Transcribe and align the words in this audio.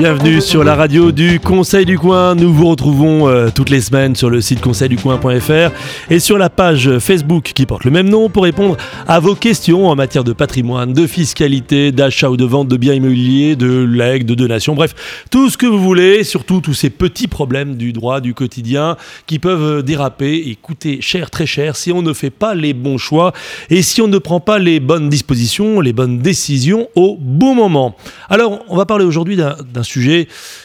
Bienvenue 0.00 0.40
sur 0.40 0.64
la 0.64 0.76
radio 0.76 1.12
du 1.12 1.40
Conseil 1.40 1.84
du 1.84 1.98
Coin. 1.98 2.34
Nous 2.34 2.54
vous 2.54 2.68
retrouvons 2.68 3.28
euh, 3.28 3.50
toutes 3.54 3.68
les 3.68 3.82
semaines 3.82 4.16
sur 4.16 4.30
le 4.30 4.40
site 4.40 4.62
conseilducoin.fr 4.62 5.74
et 6.08 6.18
sur 6.18 6.38
la 6.38 6.48
page 6.48 6.98
Facebook 7.00 7.52
qui 7.54 7.66
porte 7.66 7.84
le 7.84 7.90
même 7.90 8.08
nom 8.08 8.30
pour 8.30 8.44
répondre 8.44 8.78
à 9.06 9.20
vos 9.20 9.34
questions 9.34 9.88
en 9.88 9.96
matière 9.96 10.24
de 10.24 10.32
patrimoine, 10.32 10.94
de 10.94 11.06
fiscalité, 11.06 11.92
d'achat 11.92 12.30
ou 12.30 12.38
de 12.38 12.46
vente 12.46 12.68
de 12.68 12.78
biens 12.78 12.94
immobiliers, 12.94 13.56
de 13.56 13.84
legs, 13.84 14.24
de 14.24 14.34
donations, 14.34 14.74
bref, 14.74 14.94
tout 15.30 15.50
ce 15.50 15.58
que 15.58 15.66
vous 15.66 15.78
voulez, 15.78 16.24
surtout 16.24 16.62
tous 16.62 16.72
ces 16.72 16.88
petits 16.88 17.28
problèmes 17.28 17.76
du 17.76 17.92
droit 17.92 18.22
du 18.22 18.32
quotidien 18.32 18.96
qui 19.26 19.38
peuvent 19.38 19.82
déraper 19.82 20.44
et 20.46 20.54
coûter 20.54 21.02
cher, 21.02 21.28
très 21.28 21.44
cher 21.44 21.76
si 21.76 21.92
on 21.92 22.00
ne 22.00 22.14
fait 22.14 22.30
pas 22.30 22.54
les 22.54 22.72
bons 22.72 22.96
choix 22.96 23.34
et 23.68 23.82
si 23.82 24.00
on 24.00 24.08
ne 24.08 24.16
prend 24.16 24.40
pas 24.40 24.58
les 24.58 24.80
bonnes 24.80 25.10
dispositions, 25.10 25.82
les 25.82 25.92
bonnes 25.92 26.20
décisions 26.20 26.88
au 26.94 27.18
bon 27.20 27.54
moment. 27.54 27.96
Alors, 28.30 28.60
on 28.70 28.78
va 28.78 28.86
parler 28.86 29.04
aujourd'hui 29.04 29.36
d'un 29.36 29.82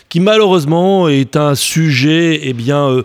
qui 0.09 0.19
malheureusement 0.19 1.07
est 1.09 1.35
un 1.35 1.55
sujet, 1.55 2.39
eh 2.43 2.53
bien, 2.53 2.89
euh, 2.89 3.03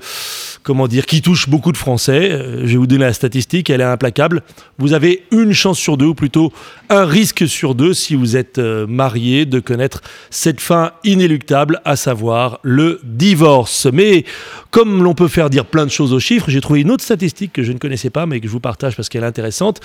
comment 0.62 0.86
dire, 0.86 1.06
qui 1.06 1.22
touche 1.22 1.48
beaucoup 1.48 1.72
de 1.72 1.76
Français. 1.76 2.30
Euh, 2.30 2.60
je 2.62 2.72
vais 2.72 2.76
vous 2.76 2.86
donner 2.86 3.04
la 3.04 3.12
statistique, 3.12 3.70
elle 3.70 3.80
est 3.80 3.84
implacable. 3.84 4.42
Vous 4.78 4.92
avez 4.92 5.24
une 5.32 5.52
chance 5.52 5.78
sur 5.78 5.96
deux, 5.96 6.06
ou 6.06 6.14
plutôt 6.14 6.52
un 6.88 7.04
risque 7.04 7.48
sur 7.48 7.74
deux, 7.74 7.94
si 7.94 8.14
vous 8.14 8.36
êtes 8.36 8.58
euh, 8.58 8.86
marié, 8.86 9.46
de 9.46 9.60
connaître 9.60 10.02
cette 10.30 10.60
fin 10.60 10.92
inéluctable, 11.04 11.80
à 11.84 11.96
savoir 11.96 12.60
le 12.62 13.00
divorce. 13.02 13.86
Mais 13.92 14.24
comme 14.70 15.02
l'on 15.02 15.14
peut 15.14 15.28
faire 15.28 15.50
dire 15.50 15.64
plein 15.64 15.86
de 15.86 15.90
choses 15.90 16.12
aux 16.12 16.20
chiffres, 16.20 16.50
j'ai 16.50 16.60
trouvé 16.60 16.80
une 16.80 16.90
autre 16.90 17.04
statistique 17.04 17.52
que 17.52 17.62
je 17.62 17.72
ne 17.72 17.78
connaissais 17.78 18.10
pas, 18.10 18.26
mais 18.26 18.40
que 18.40 18.46
je 18.46 18.52
vous 18.52 18.60
partage 18.60 18.96
parce 18.96 19.08
qu'elle 19.08 19.22
est 19.22 19.26
intéressante. 19.26 19.80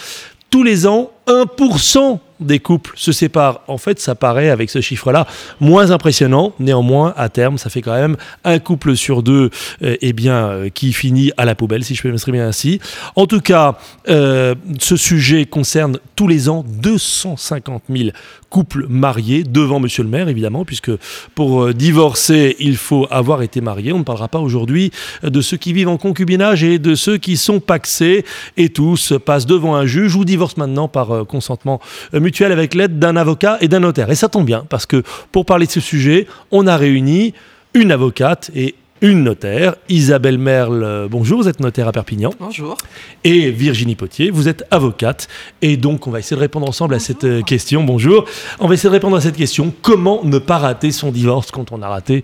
Tous 0.49 0.63
les 0.63 0.87
ans, 0.87 1.11
1% 1.27 2.19
des 2.39 2.59
couples 2.59 2.91
se 2.95 3.11
séparent. 3.11 3.61
En 3.67 3.77
fait, 3.77 3.99
ça 3.99 4.15
paraît 4.15 4.49
avec 4.49 4.69
ce 4.69 4.81
chiffre-là 4.81 5.27
moins 5.59 5.91
impressionnant. 5.91 6.53
Néanmoins, 6.59 7.13
à 7.17 7.29
terme, 7.29 7.57
ça 7.57 7.69
fait 7.69 7.81
quand 7.81 7.93
même 7.93 8.17
un 8.43 8.59
couple 8.59 8.95
sur 8.95 9.23
deux 9.23 9.49
euh, 9.83 9.95
eh 10.01 10.13
bien, 10.13 10.47
euh, 10.47 10.69
qui 10.69 10.93
finit 10.93 11.31
à 11.37 11.45
la 11.45 11.55
poubelle, 11.55 11.83
si 11.83 11.95
je 11.95 12.01
peux 12.01 12.09
m'exprimer 12.09 12.41
ainsi. 12.41 12.79
En 13.15 13.25
tout 13.25 13.41
cas, 13.41 13.77
euh, 14.09 14.55
ce 14.79 14.97
sujet 14.97 15.45
concerne 15.45 15.99
tous 16.15 16.27
les 16.27 16.49
ans 16.49 16.65
250 16.67 17.83
000 17.89 18.09
couples 18.49 18.85
mariés 18.87 19.43
devant 19.43 19.79
monsieur 19.79 20.03
le 20.03 20.09
maire, 20.09 20.29
évidemment, 20.29 20.65
puisque 20.65 20.91
pour 21.33 21.73
divorcer, 21.73 22.55
il 22.59 22.77
faut 22.77 23.07
avoir 23.11 23.41
été 23.41 23.59
marié. 23.59 23.91
On 23.91 23.99
ne 23.99 24.03
parlera 24.03 24.27
pas 24.27 24.39
aujourd'hui 24.39 24.91
de 25.23 25.41
ceux 25.41 25.57
qui 25.57 25.73
vivent 25.73 25.89
en 25.89 25.97
concubinage 25.97 26.63
et 26.63 26.79
de 26.79 26.95
ceux 26.95 27.17
qui 27.17 27.35
sont 27.35 27.59
paxés 27.59 28.23
et 28.55 28.69
tous 28.69 29.13
passent 29.25 29.45
devant 29.45 29.75
un 29.75 29.85
juge 29.85 30.15
ou 30.15 30.23
divorcent 30.23 30.55
maintenant 30.57 30.87
par 30.87 31.25
consentement 31.27 31.81
avec 32.51 32.73
l'aide 32.73 32.99
d'un 32.99 33.15
avocat 33.15 33.57
et 33.61 33.67
d'un 33.67 33.79
notaire. 33.79 34.09
Et 34.09 34.15
ça 34.15 34.29
tombe 34.29 34.45
bien, 34.45 34.65
parce 34.69 34.85
que 34.85 35.03
pour 35.31 35.45
parler 35.45 35.65
de 35.65 35.71
ce 35.71 35.79
sujet, 35.79 36.27
on 36.51 36.67
a 36.67 36.77
réuni 36.77 37.33
une 37.73 37.91
avocate 37.91 38.51
et 38.55 38.75
une 39.01 39.23
notaire, 39.23 39.75
Isabelle 39.89 40.37
Merle, 40.37 40.83
euh, 40.83 41.07
bonjour, 41.11 41.41
vous 41.41 41.49
êtes 41.49 41.59
notaire 41.59 41.89
à 41.89 41.91
Perpignan. 41.91 42.29
Bonjour. 42.39 42.77
Et 43.25 43.51
Virginie 43.51 43.95
Potier, 43.95 44.31
vous 44.31 44.47
êtes 44.47 44.63
avocate. 44.71 45.27
Et 45.61 45.75
donc, 45.75 46.07
on 46.07 46.11
va 46.11 46.19
essayer 46.19 46.37
de 46.37 46.41
répondre 46.41 46.65
ensemble 46.65 46.95
à 46.95 46.99
cette 46.99 47.25
euh, 47.25 47.41
question. 47.41 47.83
Bonjour. 47.83 48.23
On 48.59 48.69
va 48.69 48.73
essayer 48.73 48.87
de 48.87 48.93
répondre 48.93 49.17
à 49.17 49.21
cette 49.21 49.35
question. 49.35 49.73
Comment 49.81 50.23
ne 50.23 50.39
pas 50.39 50.59
rater 50.59 50.91
son 50.91 51.11
divorce 51.11 51.51
quand 51.51 51.73
on 51.73 51.81
a 51.81 51.89
raté 51.89 52.23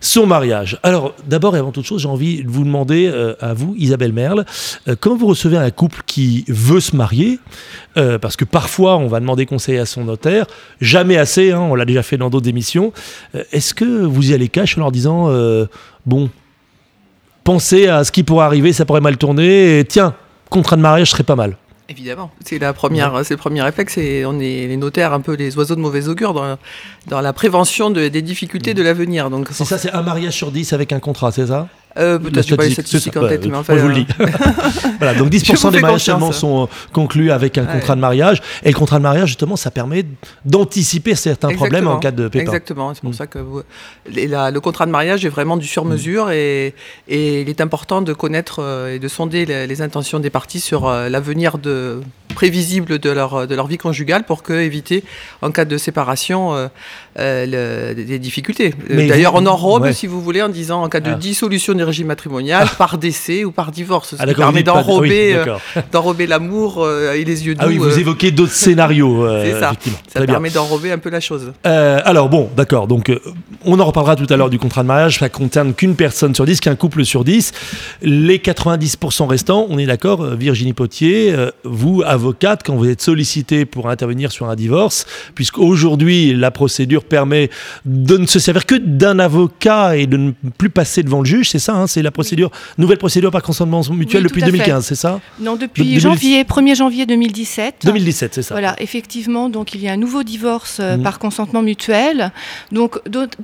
son 0.00 0.26
mariage? 0.26 0.78
Alors, 0.84 1.12
d'abord 1.26 1.56
et 1.56 1.58
avant 1.58 1.72
toute 1.72 1.86
chose, 1.86 2.02
j'ai 2.02 2.08
envie 2.08 2.44
de 2.44 2.48
vous 2.48 2.62
demander 2.62 3.10
euh, 3.12 3.34
à 3.40 3.52
vous, 3.52 3.74
Isabelle 3.76 4.12
Merle, 4.12 4.44
comment 5.00 5.16
vous 5.16 5.26
recevez 5.26 5.56
un 5.56 5.70
couple 5.72 6.02
qui 6.06 6.44
veut 6.46 6.80
se 6.80 6.94
marier 6.94 7.40
Parce 7.94 8.36
que 8.36 8.44
parfois, 8.44 8.96
on 8.96 9.08
va 9.08 9.18
demander 9.18 9.44
conseil 9.44 9.78
à 9.78 9.86
son 9.86 10.04
notaire. 10.04 10.46
Jamais 10.80 11.16
assez, 11.16 11.50
hein, 11.50 11.60
on 11.60 11.74
l'a 11.74 11.84
déjà 11.84 12.02
fait 12.02 12.16
dans 12.16 12.30
d'autres 12.30 12.48
émissions. 12.48 12.92
Est-ce 13.50 13.74
que 13.74 13.84
vous 13.84 14.30
y 14.30 14.34
allez 14.34 14.48
cash 14.48 14.76
en 14.78 14.82
leur 14.82 14.92
disant 14.92 15.28
bon, 16.06 16.30
pensez 17.44 17.88
à 17.88 18.04
ce 18.04 18.12
qui 18.12 18.22
pourrait 18.22 18.46
arriver, 18.46 18.72
ça 18.72 18.84
pourrait 18.84 19.00
mal 19.00 19.16
tourner, 19.16 19.78
et 19.78 19.84
tiens, 19.84 20.14
contrat 20.50 20.76
de 20.76 20.82
mariage 20.82 21.10
serait 21.10 21.22
pas 21.24 21.36
mal. 21.36 21.56
Évidemment, 21.88 22.30
c'est 22.42 22.58
la 22.58 22.72
première, 22.72 23.24
c'est 23.24 23.34
le 23.34 23.38
premier 23.38 23.60
réflexe. 23.60 23.98
Et 23.98 24.24
on 24.24 24.38
est 24.40 24.66
les 24.66 24.76
notaires 24.76 25.12
un 25.12 25.20
peu 25.20 25.34
les 25.34 25.58
oiseaux 25.58 25.74
de 25.74 25.80
mauvais 25.80 26.08
augure 26.08 26.32
dans, 26.32 26.56
dans 27.08 27.20
la 27.20 27.32
prévention 27.32 27.90
des 27.90 28.22
difficultés 28.22 28.72
de 28.72 28.82
l'avenir. 28.82 29.28
Donc 29.28 29.48
c'est 29.50 29.64
ça, 29.64 29.76
c'est 29.76 29.92
un 29.92 30.00
mariage 30.00 30.32
sur 30.32 30.52
dix 30.52 30.72
avec 30.72 30.92
un 30.92 31.00
contrat, 31.00 31.32
c'est 31.32 31.48
ça? 31.48 31.68
Euh, 31.98 32.18
Peut-être 32.18 32.48
je 32.48 32.54
pas 32.54 32.64
les 32.64 32.72
statistiques 32.72 33.16
en 33.16 33.28
tête, 33.28 33.46
mais 33.46 33.56
enfin. 33.56 33.76
Je 33.76 33.82
vous 33.82 33.88
le 33.88 33.94
dis. 33.94 34.06
voilà, 34.98 35.14
donc 35.14 35.28
10% 35.32 35.72
des 35.72 35.80
mariages 35.80 36.04
seulement 36.04 36.32
sont 36.32 36.64
euh, 36.64 36.66
conclus 36.92 37.30
avec 37.30 37.58
un 37.58 37.66
contrat 37.66 37.94
de 37.94 38.00
mariage. 38.00 38.40
Et 38.62 38.70
le 38.70 38.76
contrat 38.76 38.98
de 38.98 39.02
mariage, 39.02 39.28
justement, 39.28 39.56
ça 39.56 39.70
permet 39.70 40.04
d'anticiper 40.44 41.14
certains 41.14 41.54
problèmes 41.54 41.88
en 41.88 41.98
cas 41.98 42.10
de 42.10 42.28
pépin. 42.28 42.44
Exactement. 42.44 42.94
C'est 42.94 43.02
pour 43.02 43.10
mm. 43.10 43.14
ça 43.14 43.26
que 43.26 43.38
le 44.06 44.58
contrat 44.60 44.86
de 44.86 44.90
mariage 44.90 45.24
est 45.24 45.30
vraiment 45.30 45.56
du 45.56 45.66
sur-mesure 45.66 46.26
mm. 46.26 46.32
et, 46.32 46.74
et, 47.08 47.42
il 47.42 47.48
est 47.48 47.60
important 47.60 48.02
de 48.02 48.12
connaître 48.12 48.60
euh, 48.60 48.94
et 48.94 48.98
de 48.98 49.08
sonder 49.08 49.44
les, 49.46 49.82
intentions 49.82 50.20
des 50.20 50.30
parties 50.30 50.60
sur 50.60 50.86
euh, 50.86 51.08
l'avenir 51.08 51.58
de 51.58 52.00
prévisible 52.34 52.98
de 52.98 53.10
leur, 53.10 53.46
de 53.46 53.54
leur 53.54 53.66
vie 53.66 53.78
conjugale 53.78 54.24
pour 54.24 54.42
que, 54.42 54.52
éviter, 54.52 55.04
en 55.42 55.50
cas 55.50 55.64
de 55.64 55.76
séparation, 55.76 56.54
euh, 56.54 56.68
euh, 57.18 57.94
des 57.94 58.18
difficultés. 58.18 58.74
Euh, 58.90 59.08
d'ailleurs, 59.08 59.34
on 59.34 59.44
enrobe, 59.46 59.92
si 59.92 60.06
vous 60.06 60.20
voulez, 60.22 60.42
en 60.42 60.48
disant 60.48 60.82
en 60.82 60.88
cas 60.88 61.00
de 61.00 61.10
ah. 61.10 61.14
dissolution 61.14 61.74
du 61.74 61.84
régime 61.84 62.06
matrimonial, 62.06 62.68
ah. 62.70 62.74
par 62.76 62.98
décès 62.98 63.44
ou 63.44 63.52
par 63.52 63.70
divorce. 63.70 64.16
Ça 64.16 64.24
ah, 64.26 64.34
permet 64.34 64.62
d'enrober 64.62 65.42
d'enrober 65.92 66.26
l'amour 66.26 66.88
et 67.14 67.24
les 67.24 67.46
yeux 67.46 67.54
doux. 67.54 67.60
Ah 67.64 67.68
oui, 67.68 67.78
vous 67.78 67.98
évoquez 67.98 68.30
d'autres 68.30 68.52
scénarios. 68.52 69.26
C'est 69.42 69.60
ça. 69.60 69.72
Ça 70.08 70.24
permet 70.24 70.50
d'enrober 70.50 70.92
un 70.92 70.98
peu 70.98 71.10
la 71.10 71.20
chose. 71.20 71.52
alors 71.64 72.28
bon, 72.28 72.48
d'accord. 72.56 72.86
Donc, 72.86 73.12
on 73.64 73.78
en 73.80 73.84
reparlera 73.84 74.16
tout 74.16 74.26
à 74.30 74.36
l'heure 74.36 74.50
du 74.50 74.58
contrat 74.58 74.82
de 74.82 74.88
mariage. 74.88 75.18
Ça 75.18 75.28
concerne 75.28 75.74
qu'une 75.74 75.96
personne 75.96 76.34
sur 76.34 76.44
dix, 76.44 76.60
qu'un 76.60 76.76
couple 76.76 77.04
sur 77.04 77.24
dix. 77.24 77.52
Les 78.02 78.38
90% 78.38 79.26
restants, 79.26 79.66
on 79.68 79.78
est 79.78 79.86
d'accord, 79.86 80.24
Virginie 80.34 80.72
Potier, 80.72 81.34
vous, 81.64 82.02
avocate, 82.04 82.62
quand 82.64 82.76
vous 82.76 82.88
êtes 82.88 83.02
sollicité 83.02 83.64
pour 83.64 83.88
intervenir 83.88 84.32
sur 84.32 84.48
un 84.48 84.56
divorce, 84.56 85.06
puisqu'aujourd'hui, 85.34 86.34
la 86.34 86.50
procédure 86.50 87.04
permet 87.04 87.50
de 87.84 88.16
ne 88.16 88.26
se 88.26 88.38
servir 88.38 88.66
que 88.66 88.74
d'un 88.74 89.18
avocat 89.18 89.96
et 89.96 90.06
de 90.06 90.16
ne 90.16 90.32
plus 90.56 90.70
passer 90.70 91.02
devant 91.02 91.20
le 91.20 91.26
juge, 91.26 91.50
c'est 91.50 91.58
ça 91.58 91.74
hein, 91.74 91.86
C'est 91.86 92.02
la 92.02 92.10
procédure, 92.10 92.50
nouvelle 92.78 92.98
procédure 92.98 93.30
par 93.30 93.42
consentement 93.42 93.82
mutuel 93.90 94.22
depuis 94.24 94.42
2015, 94.42 94.84
c'est 94.84 94.94
ça 94.94 95.20
Non, 95.40 95.56
depuis 95.56 95.98
janvier, 96.00 96.42
1er 96.44 96.76
janvier 96.76 97.06
2017. 97.06 97.82
2017, 97.84 98.34
c'est 98.34 98.42
ça. 98.42 98.54
Voilà, 98.54 98.74
effectivement, 98.78 99.48
donc 99.48 99.74
il 99.74 99.82
y 99.82 99.88
a 99.88 99.92
un 99.92 99.96
nouveau 99.96 100.22
divorce 100.22 100.78
euh, 100.80 100.96
mmh. 100.96 101.02
par 101.02 101.18
consentement 101.18 101.62
mutuel. 101.62 102.32
Donc 102.70 102.98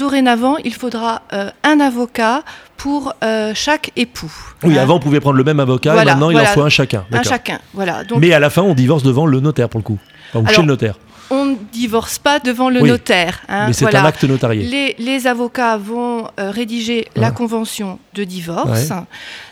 dorénavant, 0.08 0.56
il 0.64 0.72
faudra 0.72 1.22
euh, 1.34 1.50
un 1.62 1.80
avocat 1.80 2.42
pour 2.78 3.12
euh, 3.22 3.52
chaque 3.54 3.92
époux. 3.94 4.32
Oui, 4.62 4.78
avant 4.78 4.96
on 4.96 5.00
pouvait 5.00 5.20
prendre 5.20 5.36
le 5.36 5.44
même 5.44 5.60
avocat, 5.60 6.00
et 6.00 6.04
maintenant 6.04 6.30
il 6.30 6.38
en 6.38 6.44
faut 6.46 6.62
un 6.62 6.70
chacun. 6.70 7.04
Un 7.12 7.22
chacun, 7.22 7.58
voilà. 7.74 8.02
Mais 8.16 8.32
à 8.32 8.40
la 8.40 8.48
fin, 8.48 8.62
on 8.62 8.74
divorce 8.74 9.02
devant 9.02 9.26
le 9.26 9.40
notaire 9.40 9.68
pour 9.68 9.80
le 9.80 9.84
coup, 9.84 9.98
ou 10.34 10.46
chez 10.48 10.62
le 10.62 10.68
notaire 10.68 10.94
on 11.30 11.44
ne 11.44 11.56
divorce 11.72 12.18
pas 12.18 12.38
devant 12.38 12.70
le 12.70 12.80
notaire. 12.80 13.42
Hein, 13.50 13.66
mais 13.66 13.74
c'est 13.74 13.94
un 13.94 14.04
acte 14.06 14.24
notarié. 14.24 14.96
Les, 14.98 15.26
avocats 15.26 15.76
vont 15.76 16.26
euh, 16.40 16.50
rédiger 16.50 17.06
la 17.16 17.30
convention 17.30 17.98
de 18.14 18.24
divorce. 18.24 18.92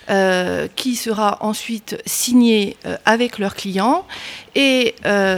Euh, 0.09 0.69
qui 0.77 0.95
sera 0.95 1.39
ensuite 1.41 2.01
signée 2.07 2.77
euh, 2.87 2.97
avec 3.05 3.41
leur 3.41 3.57
client. 3.57 4.07
Et 4.55 4.95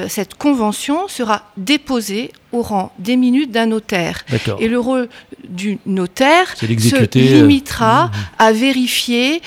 cette 0.09 0.35
convention 0.35 1.09
sera 1.09 1.43
déposée 1.57 2.31
au 2.53 2.63
rang 2.63 2.93
des 3.01 3.17
minutes 3.17 3.51
d'un 3.51 3.67
notaire. 3.67 4.25
Et 4.61 4.69
le 4.69 4.79
rôle 4.79 5.09
du 5.49 5.81
notaire 5.87 6.57
se 6.57 6.67
limitera 7.19 8.07
mmh, 8.07 8.11
mmh. 8.11 8.13
à 8.39 8.53
vérifier 8.53 9.43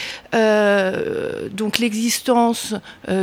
donc 1.53 1.79
l'existence 1.79 2.75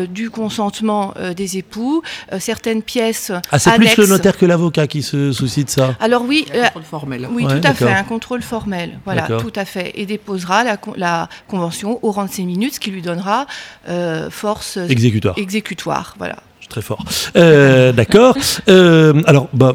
du 0.08 0.30
consentement 0.30 1.12
des 1.36 1.58
époux, 1.58 2.02
certaines 2.38 2.82
pièces. 2.82 3.30
Ah, 3.52 3.58
c'est 3.58 3.72
plus 3.72 3.98
le 3.98 4.06
notaire 4.06 4.38
que 4.38 4.46
l'avocat 4.46 4.86
qui 4.86 5.02
se 5.02 5.32
soucie 5.32 5.64
de 5.64 5.70
ça. 5.70 5.96
Alors 6.00 6.22
oui, 6.22 6.46
un 6.54 6.62
contrôle 6.70 6.82
formel. 6.84 7.28
Oui, 7.30 7.46
tout 7.46 7.60
à 7.62 7.74
fait, 7.74 7.92
un 7.92 8.04
contrôle 8.04 8.40
formel. 8.40 8.98
Voilà, 9.04 9.28
tout 9.38 9.52
à 9.54 9.66
fait, 9.66 9.92
et 9.96 10.06
déposera 10.06 10.64
la, 10.64 10.78
la 10.96 11.28
convention 11.46 11.87
au 12.02 12.10
rang 12.10 12.24
de 12.24 12.30
ses 12.30 12.44
minutes, 12.44 12.74
ce 12.74 12.80
qui 12.80 12.90
lui 12.90 13.02
donnera 13.02 13.46
euh, 13.88 14.30
force 14.30 14.76
exécutoire. 14.76 15.38
exécutoire. 15.38 16.14
Voilà. 16.18 16.36
Très 16.68 16.82
fort. 16.82 17.02
Euh, 17.36 17.92
d'accord. 17.92 18.36
Euh, 18.68 19.22
alors, 19.26 19.48
bah, 19.54 19.74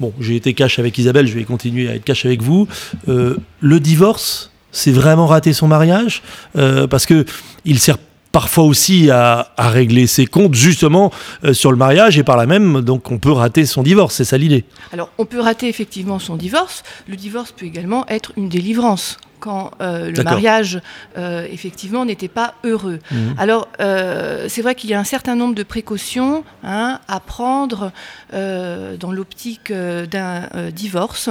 bon, 0.00 0.12
j'ai 0.18 0.34
été 0.34 0.54
cash 0.54 0.80
avec 0.80 0.98
Isabelle, 0.98 1.28
je 1.28 1.34
vais 1.34 1.44
continuer 1.44 1.88
à 1.88 1.94
être 1.94 2.04
cash 2.04 2.26
avec 2.26 2.42
vous. 2.42 2.66
le 3.06 3.80
divorce, 3.80 4.50
c'est 4.72 4.90
vraiment 4.90 5.26
rater 5.26 5.52
son 5.52 5.68
mariage? 5.68 6.22
Parce 6.54 7.06
que 7.06 7.24
il 7.64 7.78
sert 7.78 7.98
parfois 8.32 8.64
aussi 8.64 9.10
à, 9.10 9.52
régler 9.58 10.08
ses 10.08 10.26
comptes 10.26 10.54
justement 10.54 11.12
sur 11.52 11.70
le 11.70 11.76
mariage 11.76 12.18
et 12.18 12.24
par 12.24 12.36
là 12.36 12.46
même 12.46 12.80
donc 12.80 13.10
on 13.12 13.18
peut 13.18 13.30
rater 13.30 13.66
son 13.66 13.82
divorce, 13.82 14.16
c'est 14.16 14.24
ça 14.24 14.38
l'idée? 14.38 14.64
Alors 14.92 15.10
on 15.18 15.26
peut 15.26 15.40
rater 15.40 15.68
effectivement 15.68 16.18
son 16.18 16.36
divorce, 16.36 16.82
le 17.06 17.14
divorce 17.14 17.52
peut 17.52 17.66
également 17.66 18.04
être 18.08 18.32
une 18.36 18.48
délivrance 18.48 19.18
quand 19.42 19.72
le 19.80 20.22
mariage, 20.22 20.80
effectivement, 21.16 22.04
n'était 22.04 22.28
pas 22.28 22.54
heureux. 22.64 23.00
Mmh. 23.10 23.16
Alors, 23.38 23.68
c'est 23.78 24.62
vrai 24.62 24.74
qu'il 24.74 24.88
y 24.88 24.94
a 24.94 25.00
un 25.00 25.04
certain 25.04 25.34
nombre 25.34 25.54
de 25.54 25.64
précautions 25.64 26.44
hein, 26.62 27.00
à 27.08 27.18
prendre 27.18 27.90
dans 28.32 29.12
l'optique 29.12 29.72
d'un 29.72 30.48
divorce. 30.70 31.28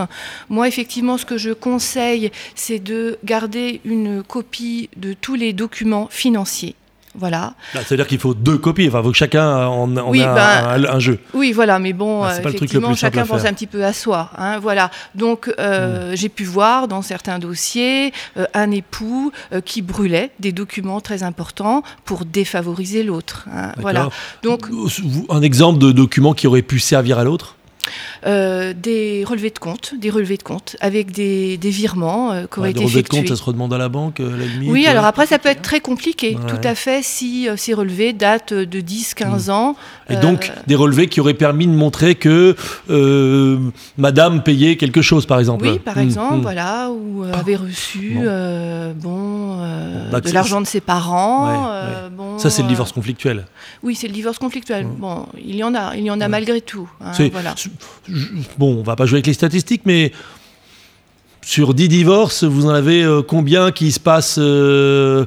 Moi, 0.49 0.67
effectivement, 0.67 1.17
ce 1.17 1.25
que 1.25 1.37
je 1.37 1.51
conseille, 1.51 2.31
c'est 2.55 2.79
de 2.79 3.17
garder 3.23 3.79
une 3.85 4.21
copie 4.23 4.89
de 4.97 5.13
tous 5.13 5.35
les 5.35 5.53
documents 5.53 6.07
financiers 6.11 6.75
voilà. 7.13 7.55
C'est-à-dire 7.73 8.07
qu'il 8.07 8.19
faut 8.19 8.33
deux 8.33 8.57
copies, 8.57 8.87
enfin, 8.87 8.99
il 8.99 9.03
faut 9.03 9.11
que 9.11 9.17
chacun 9.17 9.67
en, 9.67 9.97
en 9.97 10.13
ait 10.13 10.19
ben, 10.19 10.85
un, 10.89 10.99
jeu. 10.99 11.19
Oui, 11.33 11.51
voilà, 11.51 11.77
mais 11.77 11.91
bon, 11.93 12.23
ah, 12.23 12.39
effectivement, 12.39 12.95
chacun 12.95 13.25
pense 13.25 13.45
un 13.45 13.53
petit 13.53 13.67
peu 13.67 13.83
à 13.83 13.91
soi. 13.91 14.29
Hein, 14.37 14.59
voilà. 14.59 14.91
Donc, 15.15 15.53
euh, 15.59 16.11
hmm. 16.11 16.15
j'ai 16.15 16.29
pu 16.29 16.45
voir 16.45 16.87
dans 16.87 17.01
certains 17.01 17.39
dossiers 17.39 18.13
euh, 18.37 18.45
un 18.53 18.71
époux 18.71 19.31
euh, 19.51 19.59
qui 19.61 19.81
brûlait 19.81 20.31
des 20.39 20.53
documents 20.53 21.01
très 21.01 21.23
importants 21.23 21.83
pour 22.05 22.23
défavoriser 22.25 23.03
l'autre. 23.03 23.45
Hein, 23.53 23.73
voilà. 23.77 24.09
Donc, 24.43 24.67
un 25.29 25.41
exemple 25.41 25.79
de 25.79 25.91
document 25.91 26.33
qui 26.33 26.47
aurait 26.47 26.61
pu 26.61 26.79
servir 26.79 27.19
à 27.19 27.23
l'autre? 27.23 27.55
Euh, 28.25 28.73
des 28.73 29.23
relevés 29.27 29.49
de 29.49 29.57
compte, 29.57 29.95
des 29.99 30.11
relevés 30.11 30.37
de 30.37 30.43
compte 30.43 30.75
avec 30.79 31.11
des, 31.11 31.57
virements 31.63 32.31
euh, 32.31 32.45
qui 32.45 32.59
auraient 32.59 32.69
été 32.69 32.83
effectués. 32.83 32.89
Des 32.89 32.97
relevés 32.97 33.03
de 33.03 33.07
compte, 33.09 33.27
ça 33.29 33.35
se 33.35 33.43
redemande 33.43 33.73
à 33.73 33.79
la 33.79 33.89
banque, 33.89 34.19
euh, 34.19 34.37
la 34.37 34.45
limite 34.45 34.69
Oui, 34.69 34.85
alors 34.85 35.05
après, 35.05 35.25
ça 35.25 35.39
peut 35.39 35.49
être 35.49 35.63
très 35.63 35.79
compliqué, 35.79 36.37
tout 36.47 36.67
à 36.67 36.75
fait, 36.75 37.03
si 37.03 37.47
ces 37.57 37.73
relevés 37.73 38.13
datent 38.13 38.53
de 38.53 38.79
10-15 38.79 39.47
hmm. 39.47 39.49
ans. 39.49 39.75
Et 40.09 40.17
donc, 40.17 40.51
des 40.67 40.75
relevés 40.75 41.07
qui 41.07 41.19
auraient 41.19 41.33
permis 41.33 41.65
de 41.65 41.73
montrer 41.73 42.15
que 42.15 42.55
madame 43.97 44.43
payait 44.43 44.75
quelque 44.77 45.01
chose, 45.01 45.25
par 45.25 45.39
exemple. 45.39 45.67
Oui, 45.67 45.79
par 45.79 45.97
hmm, 45.97 46.01
exemple, 46.01 46.35
hmm. 46.35 46.41
voilà, 46.41 46.91
ou 46.91 47.23
avait 47.23 47.55
reçu 47.55 48.19
bon. 48.95 49.57
de 49.57 50.33
l'argent 50.33 50.61
de 50.61 50.67
ses 50.67 50.81
parents. 50.81 51.71
Bon, 52.15 52.37
ça, 52.37 52.49
c'est 52.51 52.61
le 52.61 52.67
divorce 52.67 52.91
conflictuel. 52.91 53.45
Oui, 53.81 53.95
c'est 53.95 54.07
le 54.07 54.13
divorce 54.13 54.37
conflictuel. 54.37 54.85
Bon, 54.85 55.25
il 55.43 55.55
y 55.55 55.63
en 55.63 55.73
a, 55.73 55.95
il 55.95 56.03
y 56.03 56.11
en 56.11 56.21
a 56.21 56.27
malgré 56.27 56.61
tout. 56.61 56.89
Hein, 57.03 57.13
voilà 57.31 57.55
bon, 58.57 58.77
on 58.79 58.83
va 58.83 58.95
pas 58.95 59.05
jouer 59.05 59.17
avec 59.17 59.27
les 59.27 59.33
statistiques, 59.33 59.83
mais 59.85 60.11
sur 61.43 61.73
10 61.73 61.87
divorces, 61.87 62.43
vous 62.43 62.65
en 62.65 62.69
avez 62.69 63.03
euh, 63.03 63.21
combien 63.21 63.71
qui 63.71 63.91
se 63.91 63.99
passent 63.99 64.37
euh, 64.39 65.25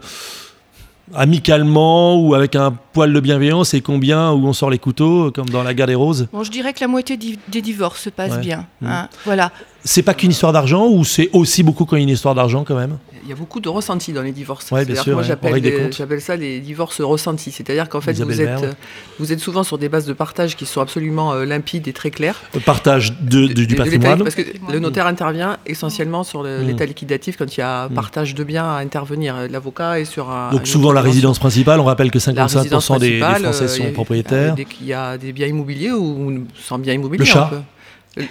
amicalement 1.12 2.16
ou 2.20 2.34
avec 2.34 2.56
un 2.56 2.72
poil 2.92 3.12
de 3.12 3.20
bienveillance 3.20 3.74
et 3.74 3.80
combien 3.80 4.30
où 4.32 4.46
on 4.46 4.52
sort 4.52 4.70
les 4.70 4.78
couteaux, 4.78 5.30
comme 5.32 5.48
dans 5.48 5.62
la 5.62 5.74
guerre 5.74 5.88
des 5.88 5.94
roses? 5.94 6.28
Bon, 6.32 6.44
je 6.44 6.50
dirais 6.50 6.72
que 6.72 6.80
la 6.80 6.88
moitié 6.88 7.16
des 7.16 7.62
divorces 7.62 8.02
se 8.02 8.10
passent 8.10 8.40
bien. 8.40 8.66
Hein, 8.84 9.08
voilà. 9.24 9.50
C'est 9.84 10.02
pas 10.02 10.14
qu'une 10.14 10.30
histoire 10.30 10.52
d'argent 10.52 10.86
ou 10.86 11.04
c'est 11.04 11.30
aussi 11.32 11.62
beaucoup 11.62 11.84
quand 11.84 11.96
une 11.96 12.08
histoire 12.08 12.34
d'argent 12.34 12.64
quand 12.64 12.76
même? 12.76 12.98
Y 13.28 13.32
a 13.32 13.36
beaucoup 13.36 13.60
de 13.60 13.68
ressentis 13.68 14.12
dans 14.12 14.22
les 14.22 14.32
divorces. 14.32 14.70
Ouais, 14.70 14.84
bien 14.84 15.00
sûr, 15.00 15.14
moi 15.14 15.22
j'appelle 15.22 16.20
ça 16.20 16.36
les 16.36 16.60
divorces 16.60 17.00
ressentis. 17.00 17.50
C'est-à-dire 17.50 17.88
qu'en 17.88 18.00
fait 18.00 18.12
vous 18.20 18.40
êtes, 18.40 18.76
vous 19.18 19.32
êtes 19.32 19.40
souvent 19.40 19.62
sur 19.62 19.78
des 19.78 19.88
bases 19.88 20.06
de 20.06 20.12
partage 20.12 20.56
qui 20.56 20.66
sont 20.66 20.80
absolument 20.80 21.32
euh, 21.32 21.44
limpides 21.44 21.88
et 21.88 21.92
très 21.92 22.10
claires. 22.10 22.40
Le 22.54 22.60
partage 22.60 23.14
de, 23.20 23.46
du 23.46 23.74
patrimoine 23.74 24.22
Parce 24.22 24.34
que 24.34 24.42
le 24.70 24.78
notaire 24.78 25.06
intervient 25.06 25.58
essentiellement 25.66 26.24
sur 26.24 26.42
hmm. 26.42 26.66
l'état 26.66 26.86
liquidatif 26.86 27.36
quand 27.36 27.56
il 27.56 27.60
y 27.60 27.62
a 27.62 27.88
hmm. 27.88 27.94
partage 27.94 28.34
de 28.34 28.44
biens 28.44 28.64
à 28.64 28.78
intervenir. 28.78 29.36
L'avocat 29.50 30.00
est 30.00 30.04
sur 30.04 30.30
un. 30.30 30.50
Donc 30.50 30.66
souvent 30.66 30.92
la 30.92 31.02
résidence 31.02 31.38
principale, 31.38 31.80
on 31.80 31.84
rappelle 31.84 32.10
que 32.10 32.18
55% 32.18 32.98
des, 32.98 33.10
des, 33.10 33.20
Français 33.20 33.68
sont 33.68 33.84
euh, 33.84 33.92
propriétaires. 33.92 34.54
Il 34.80 34.86
y 34.86 34.92
a 34.92 35.18
des 35.18 35.32
biens 35.32 35.46
immobiliers 35.46 35.92
ou 35.92 36.44
sans 36.56 36.78
biens 36.78 36.94
immobiliers. 36.94 37.24
Le 37.24 37.30
chat 37.30 37.50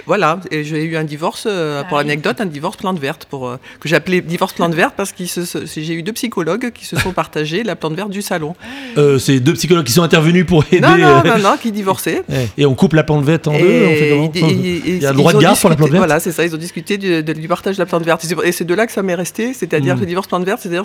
voilà, 0.05 0.39
et 0.51 0.63
j'ai 0.63 0.83
eu 0.83 0.95
un 0.95 1.03
divorce, 1.03 1.45
euh, 1.47 1.83
pour 1.83 1.97
l'anecdote, 1.97 2.39
un 2.39 2.45
divorce 2.45 2.77
plante 2.77 2.99
verte, 2.99 3.25
pour, 3.29 3.47
euh, 3.47 3.57
que 3.79 3.89
j'ai 3.89 3.95
appelé 3.95 4.21
divorce 4.21 4.53
plante 4.53 4.73
verte 4.73 4.93
parce 4.95 5.11
que 5.11 5.23
j'ai 5.25 5.93
eu 5.93 6.03
deux 6.03 6.13
psychologues 6.13 6.71
qui 6.71 6.85
se 6.85 6.95
sont 6.97 7.11
partagés 7.11 7.63
la 7.63 7.75
plante 7.75 7.93
verte 7.93 8.09
du 8.09 8.21
salon. 8.21 8.55
Euh, 8.97 9.19
c'est 9.19 9.39
deux 9.39 9.53
psychologues 9.53 9.85
qui 9.85 9.91
sont 9.91 10.03
intervenus 10.03 10.45
pour 10.45 10.63
aider. 10.71 10.79
Non, 10.79 10.97
non, 10.97 11.23
non, 11.23 11.37
non 11.39 11.57
qui 11.61 11.71
divorçaient. 11.71 12.23
Et 12.57 12.65
on 12.65 12.75
coupe 12.75 12.93
la 12.93 13.03
plante 13.03 13.25
verte 13.25 13.47
en 13.47 13.57
deux, 13.57 13.85
on 13.85 13.95
fait 13.95 14.09
comment 14.09 14.31
Il 14.33 14.97
y 15.01 15.05
a 15.05 15.11
le 15.11 15.17
droit 15.17 15.33
de 15.33 15.39
garde 15.39 15.59
pour 15.59 15.69
la 15.69 15.75
plante 15.75 15.89
verte 15.89 15.99
Voilà, 16.05 16.19
c'est 16.19 16.31
ça, 16.31 16.45
ils 16.45 16.53
ont 16.53 16.59
discuté 16.59 16.97
du, 16.97 17.47
partage 17.47 17.75
de 17.75 17.81
la 17.81 17.85
plante 17.85 18.03
verte. 18.03 18.25
Et 18.43 18.51
c'est 18.51 18.65
de 18.65 18.73
là 18.73 18.87
que 18.87 18.93
ça 18.93 19.03
m'est 19.03 19.15
resté, 19.15 19.53
c'est-à-dire 19.53 19.95
hmm. 19.95 19.99
le 20.01 20.05
divorce 20.05 20.27
plante 20.27 20.45
verte, 20.45 20.61
c'est-à-dire 20.61 20.83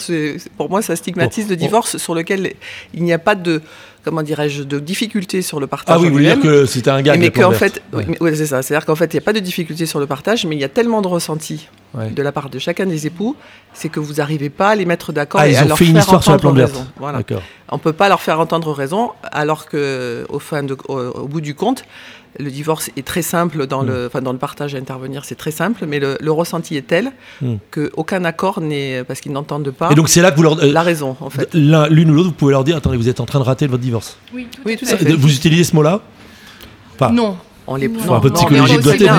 pour 0.56 0.68
moi 0.68 0.82
ça 0.82 0.96
stigmatise 0.96 1.48
le 1.48 1.56
divorce 1.56 1.96
sur 1.98 2.14
lequel 2.14 2.54
il 2.94 3.04
n'y 3.04 3.12
a 3.12 3.18
pas 3.18 3.34
de 3.34 3.62
comment 4.08 4.22
dirais-je, 4.22 4.62
de 4.62 4.78
difficultés 4.78 5.42
sur 5.42 5.60
le 5.60 5.66
partage. 5.66 5.96
Ah 5.96 6.00
oui, 6.00 6.08
vous 6.08 6.14
voulez 6.14 6.34
dire 6.34 6.40
que 6.40 6.64
c'était 6.64 6.90
un 6.90 7.02
gag. 7.02 7.20
Mais 7.20 7.30
qu'en 7.30 7.52
fait, 7.52 7.82
oui, 7.92 8.30
c'est 8.34 8.46
ça. 8.46 8.62
C'est-à-dire 8.62 8.86
qu'en 8.86 8.96
fait, 8.96 9.12
il 9.12 9.16
n'y 9.16 9.22
a 9.22 9.24
pas 9.24 9.34
de 9.34 9.40
difficultés 9.40 9.86
sur 9.86 10.00
le 10.00 10.06
partage, 10.06 10.46
mais 10.46 10.56
il 10.56 10.60
y 10.60 10.64
a 10.64 10.68
tellement 10.68 11.02
de 11.02 11.08
ressentis 11.08 11.68
de 11.94 12.22
la 12.22 12.32
part 12.32 12.50
de 12.50 12.58
chacun 12.58 12.86
des 12.86 13.06
époux, 13.06 13.36
c'est 13.72 13.88
que 13.88 14.00
vous 14.00 14.14
n'arrivez 14.14 14.50
pas 14.50 14.70
à 14.70 14.74
les 14.74 14.84
mettre 14.84 15.12
d'accord 15.12 15.40
ah, 15.40 15.48
et 15.48 15.56
à 15.56 15.64
leur 15.64 15.78
fait 15.78 15.84
faire 15.84 15.94
une 15.94 16.00
histoire 16.00 16.22
sur 16.22 16.32
la 16.32 16.64
raison. 16.64 16.86
Voilà. 16.96 17.20
On 17.70 17.76
ne 17.76 17.80
peut 17.80 17.92
pas 17.92 18.08
leur 18.08 18.20
faire 18.20 18.40
entendre 18.40 18.72
raison, 18.72 19.10
alors 19.22 19.66
que 19.66 20.26
au, 20.28 20.38
fin 20.38 20.62
de, 20.62 20.76
au 20.88 21.26
bout 21.26 21.40
du 21.40 21.54
compte, 21.54 21.84
le 22.38 22.50
divorce 22.50 22.90
est 22.96 23.06
très 23.06 23.22
simple 23.22 23.66
dans, 23.66 23.82
le, 23.82 24.04
mm. 24.04 24.06
enfin, 24.06 24.20
dans 24.20 24.32
le 24.32 24.38
partage 24.38 24.74
à 24.74 24.78
intervenir, 24.78 25.24
c'est 25.24 25.34
très 25.34 25.50
simple, 25.50 25.84
mais 25.86 25.98
le, 25.98 26.30
ressenti 26.30 26.76
est 26.76 26.86
tel 26.86 27.12
mm. 27.40 27.54
qu'aucun 27.70 28.24
accord 28.24 28.60
n'est. 28.60 29.04
parce 29.04 29.20
qu'ils 29.20 29.32
n'entendent 29.32 29.70
pas. 29.70 29.90
Et 29.90 29.94
donc 29.94 30.08
c'est 30.08 30.22
là 30.22 30.30
que 30.30 30.36
vous 30.36 30.42
leur. 30.42 30.62
Euh, 30.62 30.72
la 30.72 30.82
raison, 30.82 31.16
en 31.20 31.30
fait. 31.30 31.52
L'une 31.54 32.10
ou 32.10 32.14
l'autre, 32.14 32.28
vous 32.28 32.34
pouvez 32.34 32.52
leur 32.52 32.64
dire 32.64 32.76
attendez, 32.76 32.96
vous 32.96 33.08
êtes 33.08 33.20
en 33.20 33.26
train 33.26 33.38
de 33.38 33.44
rater 33.44 33.66
votre 33.66 33.82
divorce. 33.82 34.18
Oui, 34.32 34.46
tout, 34.50 34.62
oui, 34.64 34.76
tout 34.76 34.86
à 34.86 34.96
fait. 34.96 35.12
Vous 35.14 35.34
utilisez 35.34 35.64
ce 35.64 35.74
mot-là? 35.74 36.00
Non 37.12 37.38
on 37.68 37.76
les 37.76 37.86
un 37.86 38.20
peu 38.20 38.30
de 38.30 38.34
psychologie 38.34 38.76
de 38.78 38.82
beauté. 38.82 39.10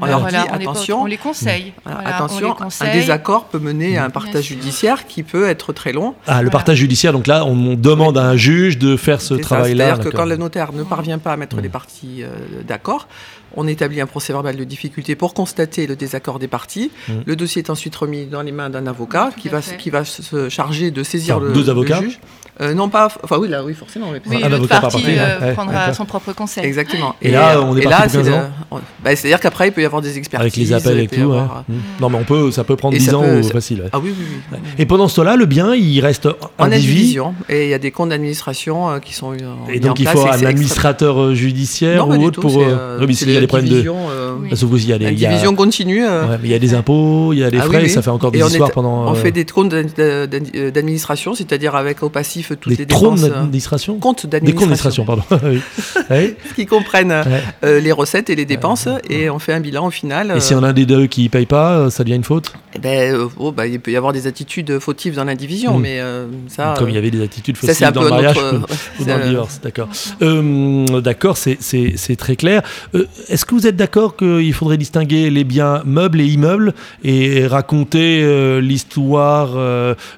On 0.00 0.06
leur 0.06 0.26
dit 0.26 0.36
attention, 0.36 1.02
on 1.02 1.06
les 1.06 1.16
conseille. 1.16 1.72
attention, 1.84 2.54
un 2.80 2.92
désaccord 2.92 3.44
peut 3.44 3.58
mener 3.58 3.98
à 3.98 4.04
un 4.04 4.10
partage 4.10 4.44
judiciaire 4.44 5.06
qui 5.06 5.22
peut 5.22 5.48
être 5.48 5.72
très 5.72 5.92
long. 5.92 6.14
Ah, 6.26 6.42
le 6.42 6.50
partage 6.50 6.78
judiciaire, 6.78 7.12
donc 7.12 7.26
là, 7.26 7.44
on 7.44 7.74
demande 7.74 8.16
à 8.16 8.22
un 8.22 8.36
juge 8.36 8.78
de 8.78 8.96
faire 8.96 9.20
ce 9.20 9.34
travail-là. 9.34 9.86
C'est-à-dire 9.86 10.10
que 10.10 10.16
quand 10.16 10.24
le 10.24 10.36
notaire 10.36 10.72
ne 10.72 10.84
parvient 10.84 11.18
pas 11.18 11.32
à 11.32 11.36
mettre 11.36 11.60
les 11.60 11.68
parties 11.68 12.22
euh, 12.22 12.62
d'accord, 12.66 13.08
on 13.56 13.66
établit 13.66 14.00
un 14.00 14.06
procès 14.06 14.32
verbal 14.32 14.56
de 14.56 14.64
difficulté 14.64 15.14
pour 15.14 15.34
constater 15.34 15.86
le 15.86 15.96
désaccord 15.96 16.38
des 16.38 16.48
parties. 16.48 16.90
Mmh. 17.08 17.12
Le 17.26 17.36
dossier 17.36 17.62
est 17.62 17.70
ensuite 17.70 17.94
remis 17.96 18.26
dans 18.26 18.42
les 18.42 18.52
mains 18.52 18.70
d'un 18.70 18.86
avocat 18.86 19.30
qui 19.36 19.48
va, 19.48 19.60
qui 19.60 19.90
va 19.90 20.04
se 20.04 20.48
charger 20.48 20.90
de 20.90 21.02
saisir 21.02 21.40
le, 21.40 21.52
deux 21.52 21.70
avocats. 21.70 22.00
juge. 22.00 22.20
Euh, 22.60 22.74
non 22.74 22.88
pas, 22.88 23.08
enfin 23.22 23.36
oui 23.38 23.48
là 23.48 23.62
oui 23.62 23.72
forcément. 23.72 24.06
Oui, 24.10 24.42
un 24.42 24.52
avocat 24.52 24.80
partie 24.80 25.04
euh, 25.06 25.54
prendra 25.54 25.94
son 25.94 26.04
propre 26.04 26.32
conseil. 26.32 26.64
Exactement. 26.64 27.14
Et, 27.22 27.30
là 27.30 27.60
on 27.62 27.76
est 27.76 27.82
parti 27.82 28.16
pour 28.16 28.24
15 28.24 28.32
ans. 28.32 28.50
Bah, 29.04 29.14
C'est-à-dire 29.14 29.38
qu'après 29.38 29.68
il 29.68 29.72
peut 29.72 29.82
y 29.82 29.84
avoir 29.84 30.02
des 30.02 30.18
expertises. 30.18 30.40
Avec 30.40 30.56
les 30.56 30.72
appels 30.72 30.98
et 30.98 31.06
tout. 31.06 31.32
Euh, 31.32 31.42
mmh. 31.68 31.74
Non 32.00 32.08
mais 32.08 32.18
on 32.18 32.24
peut, 32.24 32.50
ça 32.50 32.64
peut 32.64 32.74
prendre 32.74 32.98
10 32.98 33.14
ans 33.14 33.22
peut, 33.22 33.42
facile. 33.44 33.84
Ah 33.92 34.00
oui 34.00 34.12
oui. 34.18 34.24
oui. 34.50 34.58
Et 34.76 34.86
pendant 34.86 35.06
ce 35.06 35.16
temps-là, 35.16 35.36
le 35.36 35.46
bien 35.46 35.72
il 35.74 36.00
reste 36.00 36.28
en 36.58 36.64
indivision 36.64 37.34
et 37.48 37.64
il 37.64 37.70
y 37.70 37.74
a 37.74 37.78
des 37.78 37.92
comptes 37.92 38.08
d'administration 38.08 38.98
qui 38.98 39.14
sont. 39.14 39.34
Et 39.68 39.78
donc 39.78 40.00
il 40.00 40.08
faut 40.08 40.26
un 40.26 40.44
administrateur 40.44 41.34
judiciaire 41.34 42.08
ou 42.08 42.24
autre 42.24 42.40
pour. 42.40 42.60
Y 43.38 43.44
a 43.44 43.46
des 43.46 43.46
problèmes 43.46 43.68
de. 43.68 45.04
La 45.04 45.10
division 45.12 45.54
continue. 45.54 46.04
Il 46.42 46.50
y 46.50 46.54
a 46.54 46.58
des 46.58 46.74
impôts, 46.74 47.32
il 47.32 47.40
y 47.40 47.44
a 47.44 47.50
des 47.50 47.58
ah 47.58 47.62
frais, 47.62 47.88
ça 47.88 48.02
fait 48.02 48.10
encore 48.10 48.32
des 48.32 48.40
histoires 48.40 48.72
pendant. 48.72 49.08
On 49.08 49.14
fait 49.14 49.32
des 49.32 49.44
comptes 49.44 49.68
d'administration, 49.70 51.34
c'est-à-dire 51.34 51.74
avec 51.74 52.02
au 52.02 52.08
passif 52.08 52.52
toutes 52.60 52.66
les 52.66 52.84
dépenses. 52.84 53.24
Euh, 53.24 53.28
d'administration? 53.28 53.98
Comptes 53.98 54.26
d'administration. 54.26 55.04
pardon. 55.04 55.22
qui 56.56 56.66
comprennent 56.66 57.14
euh, 57.64 57.80
les 57.80 57.92
recettes 57.92 58.30
et 58.30 58.34
les 58.34 58.44
dépenses, 58.44 58.88
et 59.08 59.30
on 59.30 59.38
fait 59.38 59.52
un 59.52 59.60
bilan 59.60 59.86
au 59.86 59.90
final. 59.90 60.34
Et 60.36 60.40
si 60.40 60.54
on 60.54 60.62
a 60.62 60.68
un 60.68 60.72
des 60.72 60.86
deux 60.86 61.06
qui 61.06 61.24
ne 61.24 61.28
paye 61.28 61.46
pas, 61.46 61.90
ça 61.90 62.04
devient 62.04 62.16
une 62.16 62.24
faute? 62.24 62.52
Eh 62.74 62.78
ben, 62.78 63.28
oh, 63.38 63.52
bah, 63.52 63.66
Il 63.66 63.80
peut 63.80 63.90
y 63.90 63.96
avoir 63.96 64.12
des 64.12 64.26
attitudes 64.26 64.78
fautives 64.78 65.14
dans 65.14 65.24
l'indivision, 65.24 65.78
hmm. 65.78 65.82
mais 65.82 66.00
ça. 66.48 66.74
Comme 66.78 66.88
il 66.88 66.94
y 66.94 66.98
avait 66.98 67.10
des 67.10 67.22
attitudes 67.22 67.56
fautives 67.56 67.92
dans 67.92 68.02
le 68.02 68.10
mariage 68.10 68.36
ou 69.00 69.04
dans 69.04 69.16
le 69.16 69.24
divorce, 69.24 69.60
d'accord. 69.62 69.88
d'accord, 71.02 71.36
c'est 71.36 72.16
très 72.16 72.36
clair. 72.36 72.62
Est-ce 73.28 73.44
que 73.44 73.54
vous 73.54 73.66
êtes 73.66 73.76
d'accord 73.76 74.16
qu'il 74.16 74.52
faudrait 74.54 74.76
distinguer 74.78 75.30
les 75.30 75.44
biens 75.44 75.82
meubles 75.84 76.20
et 76.20 76.26
immeubles 76.26 76.74
et 77.04 77.46
raconter 77.46 78.60
l'histoire, 78.60 79.56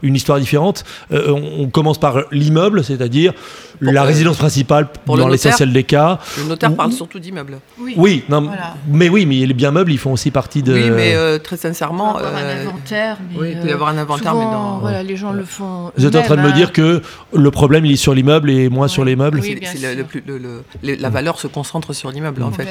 une 0.02 0.14
histoire 0.14 0.38
différente? 0.38 0.84
On 1.10 1.68
commence 1.68 1.98
par 1.98 2.24
l'immeuble, 2.30 2.84
c'est-à-dire 2.84 3.32
la 3.80 4.02
résidence 4.02 4.36
principale 4.36 4.88
dans 5.06 5.28
l'essentiel 5.28 5.72
des 5.72 5.84
cas. 5.84 6.18
Le 6.38 6.44
notaire 6.44 6.74
parle 6.74 6.92
surtout 6.92 7.18
d'immeuble. 7.18 7.58
Oui, 7.96 8.24
non, 8.28 8.50
mais 8.88 9.08
oui, 9.08 9.26
mais 9.26 9.46
les 9.46 9.54
biens 9.54 9.70
meubles, 9.70 9.92
ils 9.92 9.98
font 9.98 10.12
aussi 10.12 10.30
partie 10.30 10.62
de. 10.62 10.72
Oui, 10.72 10.90
mais 10.90 11.14
euh, 11.14 11.38
très 11.38 11.56
sincèrement. 11.56 12.18
Il 12.18 12.22
peut 12.22 12.24
y 12.24 12.28
avoir 12.28 12.38
un 12.38 12.44
euh, 12.44 12.62
inventaire. 12.62 13.16
oui, 13.36 13.48
il 13.52 13.60
peut 13.60 13.68
y 13.68 13.72
avoir 13.72 13.88
un 13.90 13.98
inventaire, 13.98 14.34
mais 14.34 14.44
non. 14.44 14.78
Voilà, 14.78 15.02
les 15.02 15.16
gens 15.16 15.32
le 15.32 15.44
font. 15.44 15.92
Vous 15.96 16.06
êtes 16.06 16.16
en 16.16 16.22
train 16.22 16.36
de 16.36 16.42
me 16.42 16.52
dire 16.52 16.72
que 16.72 17.02
le 17.32 17.50
problème, 17.50 17.86
il 17.86 17.92
est 17.92 17.96
sur 17.96 18.14
l'immeuble 18.14 18.50
et 18.50 18.68
moins 18.68 18.88
sur 18.88 19.04
les 19.04 19.16
meubles? 19.16 19.40
Oui, 19.40 19.60
La 20.82 21.10
valeur 21.10 21.40
se 21.40 21.46
concentre 21.46 21.92
sur 21.92 22.10
l'immeuble, 22.10 22.42
en 22.42 22.52
fait. 22.52 22.68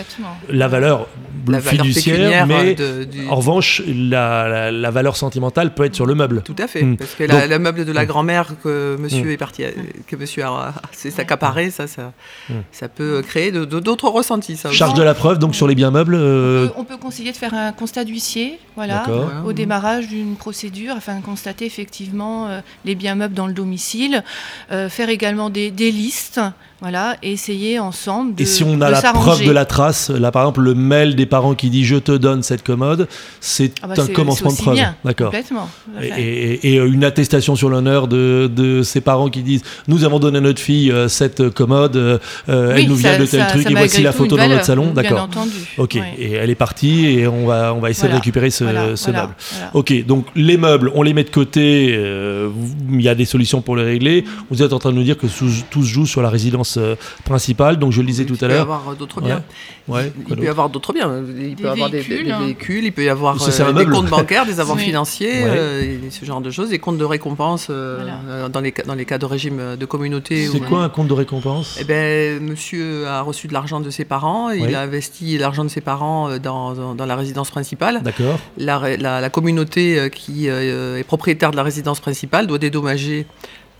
La 0.49 0.67
valeur, 0.67 1.07
la 1.47 1.59
valeur 1.59 1.85
fiduciaire, 1.85 2.45
mais 2.47 2.75
de- 2.75 3.03
du- 3.05 3.27
en 3.27 3.35
revanche, 3.35 3.81
la, 3.87 4.47
la- 4.47 4.71
la 4.71 4.91
valeur 4.91 5.15
sentimentale 5.17 5.73
peut 5.73 5.85
être 5.85 5.95
sur 5.95 6.05
le 6.05 6.15
meuble. 6.15 6.41
Tout 6.43 6.55
à 6.59 6.67
fait, 6.67 6.83
Mm. 6.83 6.97
parce 6.97 7.15
que 7.15 7.23
la- 7.23 7.41
Donc- 7.41 7.49
le 7.49 7.59
meuble 7.59 7.85
de 7.85 7.91
la 7.91 8.03
Mm. 8.03 8.07
grand-mère 8.07 8.47
que 8.63 8.97
monsieur 8.99 9.25
Mm. 9.25 9.31
est 9.31 9.37
parti, 9.37 9.63
que 10.07 10.15
monsieur 10.15 10.43
a 10.45 10.73
s'est 10.91 11.19
accaparé, 11.19 11.71
ça, 11.71 11.87
ça, 11.87 12.11
Mm. 12.49 12.53
ça 12.71 12.87
peut 12.89 13.21
créer 13.21 13.51
de- 13.51 13.65
de- 13.65 13.79
d'autres 13.79 14.09
ressentis. 14.09 14.57
Ça. 14.57 14.71
Charge 14.71 14.93
de 14.95 15.03
la 15.03 15.13
preuve, 15.13 15.39
donc 15.39 15.55
sur 15.55 15.67
les 15.67 15.75
biens 15.75 15.91
meubles. 15.91 16.15
euh, 16.15 16.65
On 16.65 16.67
peut- 16.67 16.73
On 16.79 16.83
peut 16.85 16.97
conseiller 16.97 17.31
de 17.31 17.37
faire 17.37 17.53
un 17.53 17.71
constat 17.71 18.03
d'huissier, 18.03 18.59
voilà, 18.75 19.03
au 19.45 19.53
démarrage 19.53 20.07
d'une 20.07 20.35
procédure, 20.35 20.95
afin 20.97 21.17
de 21.19 21.23
constater 21.23 21.65
effectivement 21.65 22.47
euh, 22.47 22.61
les 22.85 22.95
biens 22.95 23.15
meubles 23.15 23.33
dans 23.35 23.47
le 23.47 23.53
domicile, 23.53 24.23
euh, 24.71 24.89
faire 24.89 25.09
également 25.09 25.49
des, 25.49 25.69
des 25.71 25.91
listes, 25.91 26.41
voilà, 26.81 27.17
et 27.23 27.33
essayer 27.33 27.77
ensemble 27.79 28.35
de 28.35 28.43
Et 28.43 28.45
si 28.45 28.63
on 28.63 28.79
a 28.81 28.89
la 28.89 29.01
preuve 29.01 29.45
de 29.45 29.51
la 29.51 29.65
trace, 29.65 30.09
là 30.09 30.31
par 30.31 30.43
exemple 30.43 30.61
le 30.61 30.73
mail 30.75 31.15
des 31.15 31.25
parents 31.25 31.53
qui 31.55 31.69
dit 31.69 31.83
je 31.83 31.97
te 31.97 32.11
donne 32.11 32.41
cette 32.43 32.63
commode, 32.63 33.07
c'est 33.41 33.73
Ah 33.81 33.87
bah, 33.87 33.95
un 34.01 34.07
commencement 34.07 34.51
de 34.51 34.55
preuve. 34.57 34.79
D'accord. 35.03 35.33
Et, 35.35 35.43
fait. 35.43 36.21
et- 36.21 36.73
et 36.73 36.77
une 36.77 37.03
attestation 37.03 37.55
sur 37.55 37.69
l'honneur 37.69 38.07
de, 38.07 38.49
de 38.53 38.81
ses 38.83 39.01
parents 39.01 39.29
qui 39.29 39.43
disent 39.43 39.61
nous 39.87 40.03
avons 40.05 40.19
donné 40.19 40.37
à 40.37 40.41
notre 40.41 40.61
fille 40.61 40.91
euh, 40.91 41.07
cette 41.09 41.49
commode, 41.49 41.95
euh, 41.97 42.17
euh, 42.47 42.73
Oui, 42.75 42.81
elle 42.83 42.89
nous 42.89 42.95
vient 42.95 43.11
ça- 43.13 43.17
de 43.19 43.25
tel 43.25 43.39
ça- 43.41 43.45
truc 43.47 43.63
ça 43.63 43.69
et 43.71 43.73
voici 43.73 44.01
la 44.01 44.11
photo 44.13 44.37
dans 44.37 44.47
notre 44.47 44.65
salon. 44.65 44.91
D'accord. 44.93 45.23
entendu. 45.23 45.51
Ok. 45.77 45.95
ouais. 45.95 46.13
Et 46.17 46.31
elle 46.33 46.49
est 46.49 46.55
partie 46.55 47.07
et 47.07 47.27
on 47.27 47.45
va 47.45 47.73
on 47.73 47.79
va 47.79 47.89
essayer 47.89 48.07
de 48.09 48.13
récupérer 48.15 48.49
ce, 48.51 48.63
Voilà, 48.63 48.95
ce 48.95 49.05
voilà, 49.11 49.21
meuble. 49.23 49.33
Ok, 49.73 50.05
donc 50.05 50.25
les 50.35 50.57
meubles, 50.57 50.91
on 50.95 51.01
les 51.03 51.13
met 51.13 51.23
de 51.23 51.29
côté, 51.29 51.89
euh, 51.93 52.49
il 52.91 53.01
y 53.01 53.09
a 53.09 53.15
des 53.15 53.25
solutions 53.25 53.61
pour 53.61 53.75
les 53.75 53.83
régler. 53.83 54.23
Vous 54.49 54.63
êtes 54.63 54.71
en 54.73 54.79
train 54.79 54.91
de 54.91 54.95
nous 54.95 55.03
dire 55.03 55.17
que 55.17 55.27
tout 55.69 55.83
se 55.83 55.87
joue 55.89 56.05
sur 56.05 56.21
la 56.21 56.29
résidence 56.29 56.68
euh, 56.77 56.95
principale, 57.25 57.77
donc 57.77 57.91
je 57.91 58.01
le 58.01 58.07
disais 58.07 58.23
Il 58.23 58.27
tout 58.27 58.35
peut 58.37 58.45
à 58.45 58.49
y 58.49 58.51
l'heure. 58.51 58.61
avoir 58.61 58.95
d'autres 58.95 59.21
biens. 59.21 59.43
Ouais, 59.87 60.11
il 60.17 60.23
quoi 60.23 60.35
peut 60.35 60.43
y 60.43 60.47
avoir 60.47 60.69
d'autres 60.69 60.93
biens. 60.93 61.11
Il 61.39 61.55
peut 61.55 61.63
y 61.63 61.67
avoir 61.67 61.89
des, 61.89 61.99
véhicules, 62.01 62.25
des 62.25 62.31
hein. 62.31 62.39
véhicules, 62.41 62.85
il 62.85 62.91
peut 62.91 63.03
y 63.03 63.09
avoir 63.09 63.35
euh, 63.41 63.73
des 63.73 63.85
comptes 63.85 64.09
bancaires, 64.09 64.45
des 64.45 64.59
avoirs 64.59 64.77
Oui. 64.77 64.83
financiers, 64.83 65.43
Ouais. 65.43 65.49
euh, 65.49 65.97
ce 66.11 66.25
genre 66.25 66.41
de 66.41 66.51
choses, 66.51 66.69
des 66.69 66.79
comptes 66.79 66.97
de 66.97 67.03
récompense 67.05 67.67
euh, 67.69 67.97
Voilà. 68.01 68.19
euh, 68.27 68.49
dans, 68.49 68.59
les, 68.61 68.71
cas- 68.71 68.83
dans 68.83 68.93
les 68.95 69.05
cas 69.05 69.17
de 69.17 69.25
régime 69.25 69.75
de 69.79 69.85
communauté. 69.85 70.47
C'est 70.47 70.59
quoi 70.59 70.83
un 70.83 70.89
compte 70.89 71.07
de 71.07 71.13
récompense? 71.13 71.77
Eh 71.79 71.83
ben, 71.85 72.39
monsieur 72.43 73.07
a 73.07 73.21
reçu 73.21 73.47
de 73.47 73.53
l'argent 73.53 73.79
de 73.79 73.89
ses 73.89 74.05
parents, 74.05 74.49
il 74.51 74.75
a 74.75 74.81
investi 74.81 75.37
l'argent 75.37 75.63
de 75.63 75.69
ses 75.69 75.81
parents 75.81 76.29
euh, 76.29 76.37
dans, 76.39 76.73
dans- 76.73 76.95
dans 76.95 77.05
la 77.05 77.15
résidence 77.15 77.49
principale. 77.49 78.01
D'accord. 78.03 78.39
La, 78.57 78.77
ré- 78.77 78.97
la- 78.97 79.21
la 79.21 79.29
communauté 79.29 80.09
qui 80.13 80.49
euh, 80.49 80.97
est 80.97 81.03
propriétaire 81.03 81.51
de 81.51 81.55
la 81.57 81.63
résidence 81.63 81.99
principale 81.99 82.45
doit 82.47 82.57
dédommager 82.59 83.25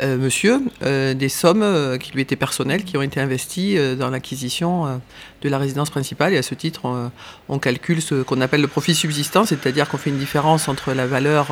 euh, 0.02 0.18
monsieur 0.18 0.60
euh, 0.84 1.14
des 1.14 1.30
sommes 1.30 1.62
euh, 1.64 1.98
qui 1.98 2.12
lui 2.14 2.22
étaient 2.22 2.36
personnelles, 2.36 2.84
qui 2.84 2.98
ont 2.98 3.02
été 3.02 3.20
investies 3.20 3.78
dans 3.98 4.10
l'acquisition 4.10 5.02
de 5.42 5.50
la 5.50 5.58
résidence 5.58 5.90
principale. 5.90 6.34
Et 6.34 6.38
à 6.38 6.44
ce 6.44 6.56
titre, 6.56 6.82
on, 6.86 7.12
on 7.50 7.60
calcule 7.60 8.02
ce 8.02 8.22
qu'on 8.24 8.42
appelle 8.42 8.62
le 8.62 8.68
profit 8.68 8.96
subsistant, 8.96 9.46
c'est-à-dire 9.46 9.90
qu'on 9.90 9.98
fait 9.98 10.10
une 10.10 10.18
différence 10.18 10.68
entre 10.68 10.94
la 10.94 11.06
valeur, 11.08 11.48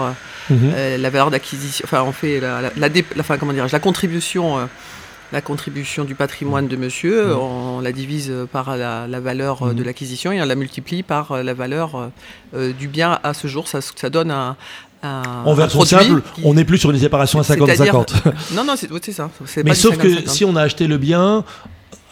Mhm. 0.49 0.73
la 0.99 1.09
valeur 1.09 1.29
d'acquisition, 1.31 1.83
enfin 1.85 2.03
on 2.03 2.11
fait 2.13 2.39
la, 2.39 2.61
la, 2.61 2.71
la 2.77 2.89
dé- 2.89 3.05
la- 3.15 3.21
enfin, 3.21 3.37
comment 3.37 3.53
dirais-je, 3.53 3.73
la 3.73 3.79
contribution. 3.79 4.67
la 5.33 5.41
contribution 5.41 6.05
du 6.05 6.15
patrimoine 6.15 6.69
de 6.69 6.77
monsieur, 6.77 7.25
Mhm. 7.33 7.37
on 7.37 7.81
la 7.81 7.91
divise 7.91 8.31
par 8.49 8.77
la, 8.77 9.07
la 9.07 9.19
valeur 9.19 9.73
de 9.73 9.79
Mhm. 9.81 9.83
l'acquisition 9.85 10.31
et 10.31 10.41
on 10.41 10.45
la 10.45 10.55
multiplie 10.55 11.03
par 11.03 11.43
la 11.43 11.53
valeur 11.53 12.11
euh, 12.55 12.71
du 12.71 12.87
bien 12.87 13.19
à 13.23 13.33
ce 13.33 13.47
jour. 13.49 13.67
Ça, 13.67 13.79
ça 13.81 14.09
donne 14.09 14.31
un, 14.31 14.55
un, 15.03 15.21
En 15.45 15.51
un 15.51 15.55
version 15.55 15.79
produit 15.79 15.95
simple, 16.07 16.21
qui- 16.35 16.41
on 16.43 16.53
n'est 16.53 16.65
plus 16.65 16.77
sur 16.77 16.91
une 16.91 16.99
séparation 16.99 17.39
à 17.39 17.43
C'est-à-dire- 17.43 17.67
50-50. 17.93 18.13
Non, 18.55 18.63
non, 18.63 18.75
c'est 18.77 19.11
ça. 19.11 19.29
Mais 19.63 19.73
sauf 19.75 19.97
que 19.97 20.07
50-50. 20.07 20.27
si 20.29 20.45
on 20.45 20.55
a 20.55 20.61
acheté 20.61 20.87
le 20.87 20.97
bien 20.97 21.43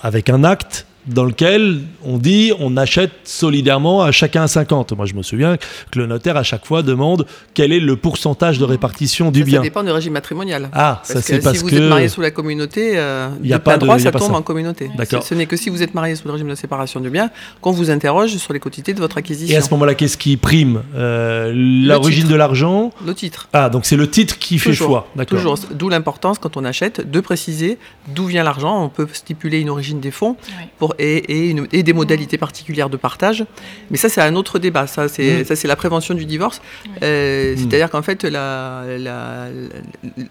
avec 0.02 0.30
un 0.30 0.44
acte 0.44 0.86
dans 1.08 1.24
lequel 1.24 1.82
on 2.04 2.18
dit 2.18 2.52
on 2.60 2.78
achète 2.78 3.12
solidairement 3.24 4.02
à 4.02 4.12
chacun 4.12 4.44
à 4.44 4.48
50. 4.48 4.94
Moi, 4.94 5.06
je 5.06 5.14
me 5.14 5.22
souviens 5.24 5.58
que 5.92 6.00
le 6.00 6.06
notaire 6.08 6.38
à 6.38 6.44
chaque 6.44 6.66
fois 6.66 6.82
demande 6.84 7.26
quel 7.54 7.72
est 7.72 7.80
le 7.80 7.96
pourcentage 7.96 8.58
de 8.60 8.64
répartition 8.66 9.32
du 9.32 9.40
Ça, 9.42 9.46
bien. 9.46 9.60
ça 9.60 9.64
dépend 9.64 9.84
du 9.84 9.92
régime 9.92 10.14
matrimonial. 10.14 10.70
Ah, 10.74 11.02
ça 11.04 11.14
Parce 11.16 11.26
c'est 11.26 11.40
que 11.40 11.52
si 11.54 11.58
vous 11.64 11.70
que 11.70 11.76
êtes 11.76 11.84
marié 11.90 12.08
sous 12.10 12.22
la 12.22 12.32
communauté, 12.32 12.94
euh, 12.98 13.30
Il 13.44 13.50
y 13.50 13.54
a 13.54 13.58
de 13.58 13.64
pas 13.64 13.72
plein 13.72 13.78
de- 13.80 13.86
droit, 13.86 13.96
a 13.96 14.00
ça 14.00 14.12
pas 14.12 14.20
tombe 14.20 14.32
ça. 14.32 14.38
en 14.38 14.42
communauté. 14.42 14.90
D'accord. 14.98 15.24
Ce, 15.24 15.30
ce 15.30 15.34
n'est 15.36 15.46
que 15.46 15.56
si 15.58 15.70
vous 15.70 15.84
êtes 15.84 15.94
marié 15.94 16.16
sous 16.16 16.28
le 16.28 16.32
régime 16.34 16.50
de 16.50 16.56
séparation 16.56 17.00
de 17.00 17.10
biens 17.10 17.30
qu'on 17.62 17.72
vous 17.72 17.92
interroge 17.92 18.36
sur 18.38 18.54
les 18.54 18.60
quotités 18.60 18.94
de 18.94 19.00
votre 19.00 19.18
et 19.18 19.20
acquisition. 19.20 19.58
à 19.58 19.62
ce 19.62 19.70
moment-là, 19.72 19.96
qu'est-ce 19.96 20.18
qui 20.18 20.38
prime 20.38 20.82
Euh, 20.96 21.52
L'origine 21.56 22.22
titre. 22.24 22.32
de 22.32 22.36
l'argent 22.38 22.92
Le 23.06 23.14
titre. 23.14 23.48
Ah, 23.54 23.70
donc 23.70 23.86
c'est 23.86 23.96
le 23.96 24.10
titre 24.10 24.38
qui 24.40 24.58
fait 24.60 24.72
Toujours, 24.72 24.88
choix. 24.88 25.08
D'accord. 25.16 25.38
Toujours. 25.38 25.60
D'où 25.74 25.90
l'importance 25.90 26.40
quand 26.40 26.58
on 26.58 26.66
achète 26.66 27.10
de 27.10 27.20
préciser 27.20 27.78
d'où 28.08 28.26
vient 28.26 28.44
l'argent. 28.44 28.84
On 28.84 28.90
peut 28.90 29.08
stipuler 29.14 29.60
une 29.60 29.70
origine 29.70 30.00
des 30.00 30.12
fonds 30.12 30.36
Oui. 30.48 30.66
pour, 30.80 30.95
et, 31.00 31.18
et 31.18 31.50
une- 31.50 31.68
et 31.72 31.84
des 31.84 31.94
modalités 31.94 32.38
particulières 32.38 32.90
de 32.90 32.98
partage. 32.98 33.46
Mais 33.92 33.98
ça, 33.98 34.10
c'est 34.10 34.22
un 34.22 34.36
autre 34.36 34.60
débat. 34.60 34.88
Ça, 34.88 35.08
c'est 35.08 35.42
Mm. 35.42 35.46
ça, 35.46 35.56
c'est 35.56 35.68
la 35.68 35.76
prévention 35.76 36.14
du 36.14 36.26
divorce. 36.26 36.62
Euh, 37.04 37.56
C'est-à-dire 37.58 37.90
qu'en 37.90 38.02
fait, 38.02 38.24
la, 38.24 38.84
la- 38.98 38.98
la- 39.00 39.50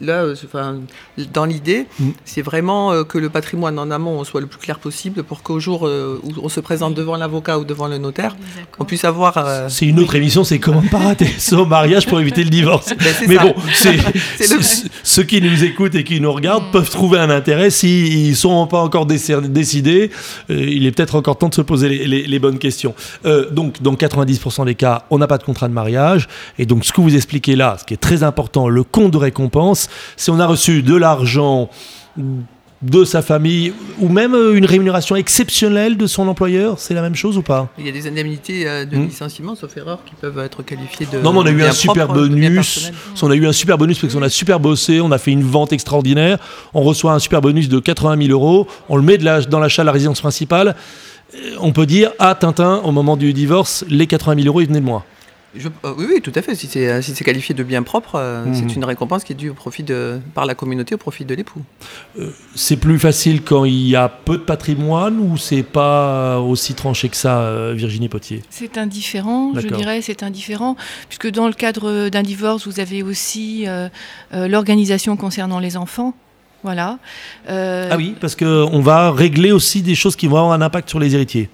là, 0.01 0.33
enfin, 0.45 0.77
dans 1.33 1.45
l'idée, 1.45 1.87
Mm. 1.99 2.11
c'est 2.25 2.43
vraiment 2.43 2.93
euh, 2.93 3.05
que 3.05 3.19
le 3.19 3.29
patrimoine 3.31 3.79
en 3.79 3.91
amont 3.91 4.23
soit 4.25 4.41
le 4.41 4.47
plus 4.47 4.59
clair 4.59 4.79
possible 4.79 5.23
pour 5.23 5.43
qu'au 5.43 5.61
jour 5.61 5.87
euh, 5.87 6.21
où 6.23 6.33
on 6.43 6.49
se 6.49 6.61
présente 6.61 6.95
devant 6.95 7.17
l'avocat 7.17 7.59
ou 7.59 7.65
devant 7.65 7.89
le 7.89 7.99
notaire, 7.99 8.37
on 8.79 8.85
puisse 8.85 9.05
avoir. 9.05 9.37
euh, 9.39 9.69
C'est 9.69 9.87
une 9.87 10.01
autre 10.01 10.15
émission, 10.15 10.45
c'est 10.45 10.59
comment 10.59 10.83
ne 10.83 10.89
pas 10.89 10.99
rater 10.99 11.27
son 11.39 11.67
mariage 11.67 12.07
pour 12.07 12.21
éviter 12.21 12.45
le 12.45 12.51
divorce. 12.51 12.89
Ben, 12.99 13.07
c'est 13.19 13.27
Mais 13.27 13.37
ça. 13.37 13.45
bon, 13.45 13.55
c'est- 13.75 13.99
ceux 15.03 15.23
qui 15.25 15.41
nous 15.41 15.65
écoutent 15.65 15.95
et 15.95 16.05
qui 16.05 16.21
nous 16.21 16.33
regardent 16.33 16.71
peuvent 16.73 16.91
trouver 16.91 17.19
un 17.19 17.31
intérêt. 17.31 17.71
S'ils 17.71 18.31
ne 18.31 18.35
sont 18.35 18.67
pas 18.67 18.81
encore 18.81 19.07
décidés, 19.07 20.11
il 20.59 20.87
est 20.87 20.93
peut-être 20.93 21.15
encore 21.17 21.39
temps 21.39 21.49
de 21.49 21.55
se 21.55 21.63
poser 21.63 21.89
les, 21.89 22.39
bonnes 22.39 22.59
questions. 22.59 22.95
Euh, 23.25 23.51
donc, 23.51 23.81
dans 23.83 23.95
90% 23.95 24.67
des 24.67 24.75
cas, 24.75 25.05
on 25.11 25.19
n'a 25.19 25.27
pas 25.27 25.39
de 25.39 25.45
contrat 25.45 25.69
de 25.69 25.73
mariage. 25.73 26.29
Et 26.59 26.67
donc, 26.67 26.85
ce 26.85 26.93
que 26.93 27.01
vous 27.01 27.15
expliquez 27.15 27.57
là, 27.57 27.77
ce 27.79 27.85
qui 27.85 27.95
est 27.95 27.99
très 27.99 28.23
important, 28.23 28.69
le 28.69 28.85
compte 28.85 29.13
de 29.13 29.19
récompense, 29.19 29.89
c'est 30.17 30.31
on 30.31 30.41
a 30.41 30.47
reçu 30.47 30.83
de 30.83 30.95
l'argent 30.95 31.69
de 32.85 33.05
sa 33.05 33.23
famille 33.23 33.73
ou 33.99 34.09
même 34.09 34.35
euh, 34.35 34.55
une 34.55 34.67
rémunération 34.67 35.17
exceptionnelle 35.17 35.97
de 35.97 36.07
son 36.07 36.29
employeur, 36.29 36.79
c'est 36.79 36.95
la 36.95 37.03
même 37.03 37.15
chose 37.15 37.39
ou 37.39 37.43
pas? 37.43 37.69
Il 37.79 37.87
y 37.87 37.89
a 37.89 37.93
des 37.93 38.07
indemnités 38.07 38.69
euh, 38.69 38.85
de 38.85 38.97
Mm. 38.97 39.07
licenciement, 39.07 39.55
sauf 39.55 39.77
erreur, 39.77 40.01
qui 40.05 40.15
peuvent 40.15 40.39
être 40.39 40.63
qualifiées 40.63 41.07
de. 41.11 41.19
Non, 41.21 41.33
mais 41.33 41.39
on 41.41 41.47
a 41.47 41.51
eu 41.51 41.63
un 41.63 41.73
super 41.73 42.09
bonus. 42.09 42.93
On 43.23 43.31
a 43.31 43.35
eu 43.35 43.47
un 43.47 43.53
super 43.53 43.79
bonus 43.79 43.99
parce 43.99 44.13
qu'on 44.15 44.23
a 44.23 44.29
super 44.29 44.61
bossé, 44.61 45.01
on 45.01 45.11
a 45.13 45.19
fait 45.19 45.31
une 45.33 45.43
vente 45.43 45.73
extraordinaire. 45.73 46.39
On 46.75 46.83
reçoit 46.83 47.13
un 47.13 47.19
super 47.19 47.41
bonus 47.41 47.69
de 47.69 47.79
80 47.79 48.17
000 48.27 48.31
euros. 48.33 48.67
On 48.89 48.97
le 48.97 49.03
met 49.03 49.19
de 49.19 49.25
la- 49.25 49.41
dans 49.41 49.61
l'achat 49.61 49.83
de 49.83 49.87
la 49.87 49.93
résidence 49.93 50.21
principale. 50.21 50.77
Euh, 51.35 51.39
On 51.61 51.73
peut 51.73 51.87
dire, 51.87 52.13
ah 52.19 52.35
Tintin, 52.35 52.81
au 52.85 52.93
moment 52.93 53.17
du 53.17 53.33
divorce, 53.33 53.85
les 53.89 54.07
80 54.07 54.37
000 54.43 54.47
euros, 54.49 54.61
ils 54.61 54.69
venaient 54.69 54.81
de 54.81 54.85
moi. 54.85 55.05
Je- 55.57 55.69
euh, 55.85 55.95
oui, 55.97 56.07
oui, 56.15 56.21
tout 56.21 56.33
à 56.35 56.43
fait. 56.43 56.55
Si 56.55 56.67
c'est 56.67 57.01
si 57.03 57.15
c'est 57.15 57.25
qualifié 57.25 57.55
de 57.55 57.63
bien 57.63 57.83
propre, 57.83 58.17
euh, 58.17 58.45
Mhm. 58.45 58.55
c'est 58.55 58.75
une 58.77 58.85
récompense 58.85 59.23
qui 59.25 59.33
est 59.33 59.37
due 59.37 59.51
au 59.51 59.55
profit 59.55 59.83
de, 59.83 60.19
par 60.35 60.47
la 60.47 60.55
communauté 60.55 60.95
au 60.95 60.99
profit 60.99 61.25
de 61.25 61.35
l'époux. 61.35 61.63
C'est 62.55 62.77
plus 62.77 62.99
facile 62.99 63.43
quand 63.43 63.65
il 63.65 63.89
y 63.89 63.97
a 63.97 64.09
peu 64.09 64.37
de 64.37 64.43
patrimoine 64.43 65.19
ou 65.21 65.37
c'est 65.37 65.63
pas 65.63 66.41
aussi 66.41 66.75
tranché 66.75 67.09
que 67.09 67.17
ça, 67.17 67.41
euh, 67.41 67.73
Virginie 67.77 68.09
Potier? 68.09 68.43
C'est 68.51 68.79
indifférent, 68.79 69.53
je 69.55 69.69
dirais, 69.69 70.01
c'est 70.03 70.23
indifférent, 70.23 70.77
puisque 71.09 71.31
dans 71.31 71.47
le 71.47 71.53
cadre 71.55 72.09
d'un 72.09 72.23
divorce, 72.23 72.67
vous 72.67 72.81
avez 72.81 73.03
aussi 73.03 73.65
euh, 73.67 73.89
euh, 74.35 74.49
l'organisation 74.49 75.17
concernant 75.17 75.61
les 75.61 75.77
enfants. 75.77 76.15
Voilà. 76.63 76.99
Euh, 77.51 77.89
Ah 77.91 77.97
oui, 77.97 78.15
parce 78.21 78.35
qu'on 78.37 78.81
va 78.81 79.11
régler 79.13 79.53
aussi 79.53 79.83
des 79.83 79.95
choses 79.95 80.17
qui 80.17 80.27
vont 80.29 80.39
avoir 80.39 80.53
un 80.53 80.63
impact 80.63 80.89
sur 80.89 80.99
les 80.99 81.15
héritiers. 81.15 81.51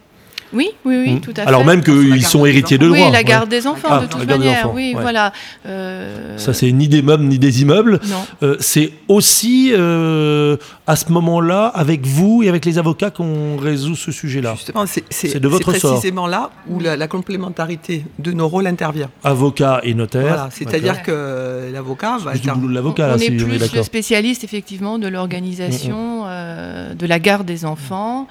Oui, 0.52 0.70
oui, 0.84 0.96
oui, 1.06 1.12
Mm. 1.14 1.20
tout 1.20 1.32
à 1.36 1.42
Alors 1.42 1.60
fait. 1.60 1.66
même 1.68 1.82
Sur 1.84 1.94
la 1.94 2.00
qu'ils 2.16 2.26
sont 2.26 2.44
héritiers 2.46 2.78
de 2.78 2.86
enfants. 2.86 2.94
droit. 2.96 3.06
Oui, 3.06 3.12
la 3.12 3.18
ouais. 3.18 3.24
garde 3.24 3.48
des 3.48 3.66
enfants, 3.66 3.88
Ah, 3.90 3.96
de 3.98 4.02
la 4.02 4.08
toute 4.08 4.26
garde 4.26 4.40
des 4.40 4.46
manière. 4.48 4.66
enfants, 4.66 4.72
oui, 4.74 4.92
ouais. 4.96 5.00
voilà. 5.02 5.32
Euh, 5.66 6.38
Ça, 6.38 6.52
c'est 6.54 6.70
ni 6.72 6.88
des 6.88 7.02
meubles 7.02 7.24
ni 7.24 7.38
des 7.38 7.62
immeubles. 7.62 8.00
Non. 8.08 8.24
Euh, 8.42 8.56
c'est 8.60 8.92
aussi 9.08 9.70
euh, 9.72 10.56
à 10.86 10.96
ce 10.96 11.10
moment-là, 11.12 11.66
avec 11.66 12.04
vous 12.06 12.42
et 12.42 12.48
avec 12.48 12.64
les 12.64 12.78
avocats, 12.78 13.10
qu'on 13.10 13.56
résout 13.58 13.94
ce 13.96 14.10
sujet-là. 14.12 14.54
Justement, 14.56 14.84
c'est 14.86 15.04
C'est 15.10 15.38
de 15.40 15.48
votre 15.48 15.72
c'est 15.72 15.78
sort. 15.78 15.92
précisément 15.92 16.26
là 16.26 16.50
où 16.68 16.80
la, 16.80 16.96
la 16.96 17.06
complémentarité 17.08 18.04
de 18.18 18.32
nos 18.32 18.48
rôles 18.48 18.66
intervient. 18.66 19.10
Avocat 19.22 19.80
et 19.84 19.94
notaire. 19.94 20.22
Voilà, 20.22 20.48
C'est-à-dire 20.50 21.02
que 21.02 21.70
l'avocat 21.72 22.18
va 22.18 22.32
C'est 22.32 22.40
du 22.40 22.48
inter- 22.50 22.58
boulot 22.58 22.70
de 22.70 22.74
l'avocat, 22.74 23.04
on 23.04 23.08
là, 23.10 23.14
est 23.16 23.18
si 23.18 23.30
on 23.30 23.34
est 23.52 23.58
plus 23.58 23.74
le 23.76 23.82
spécialiste 23.82 24.42
effectivement 24.44 24.98
de 24.98 25.06
l'organisation 25.08 26.24
euh, 26.26 26.94
de 26.94 27.06
la 27.06 27.18
garde 27.18 27.46
des 27.46 27.64
enfants, 27.64 28.26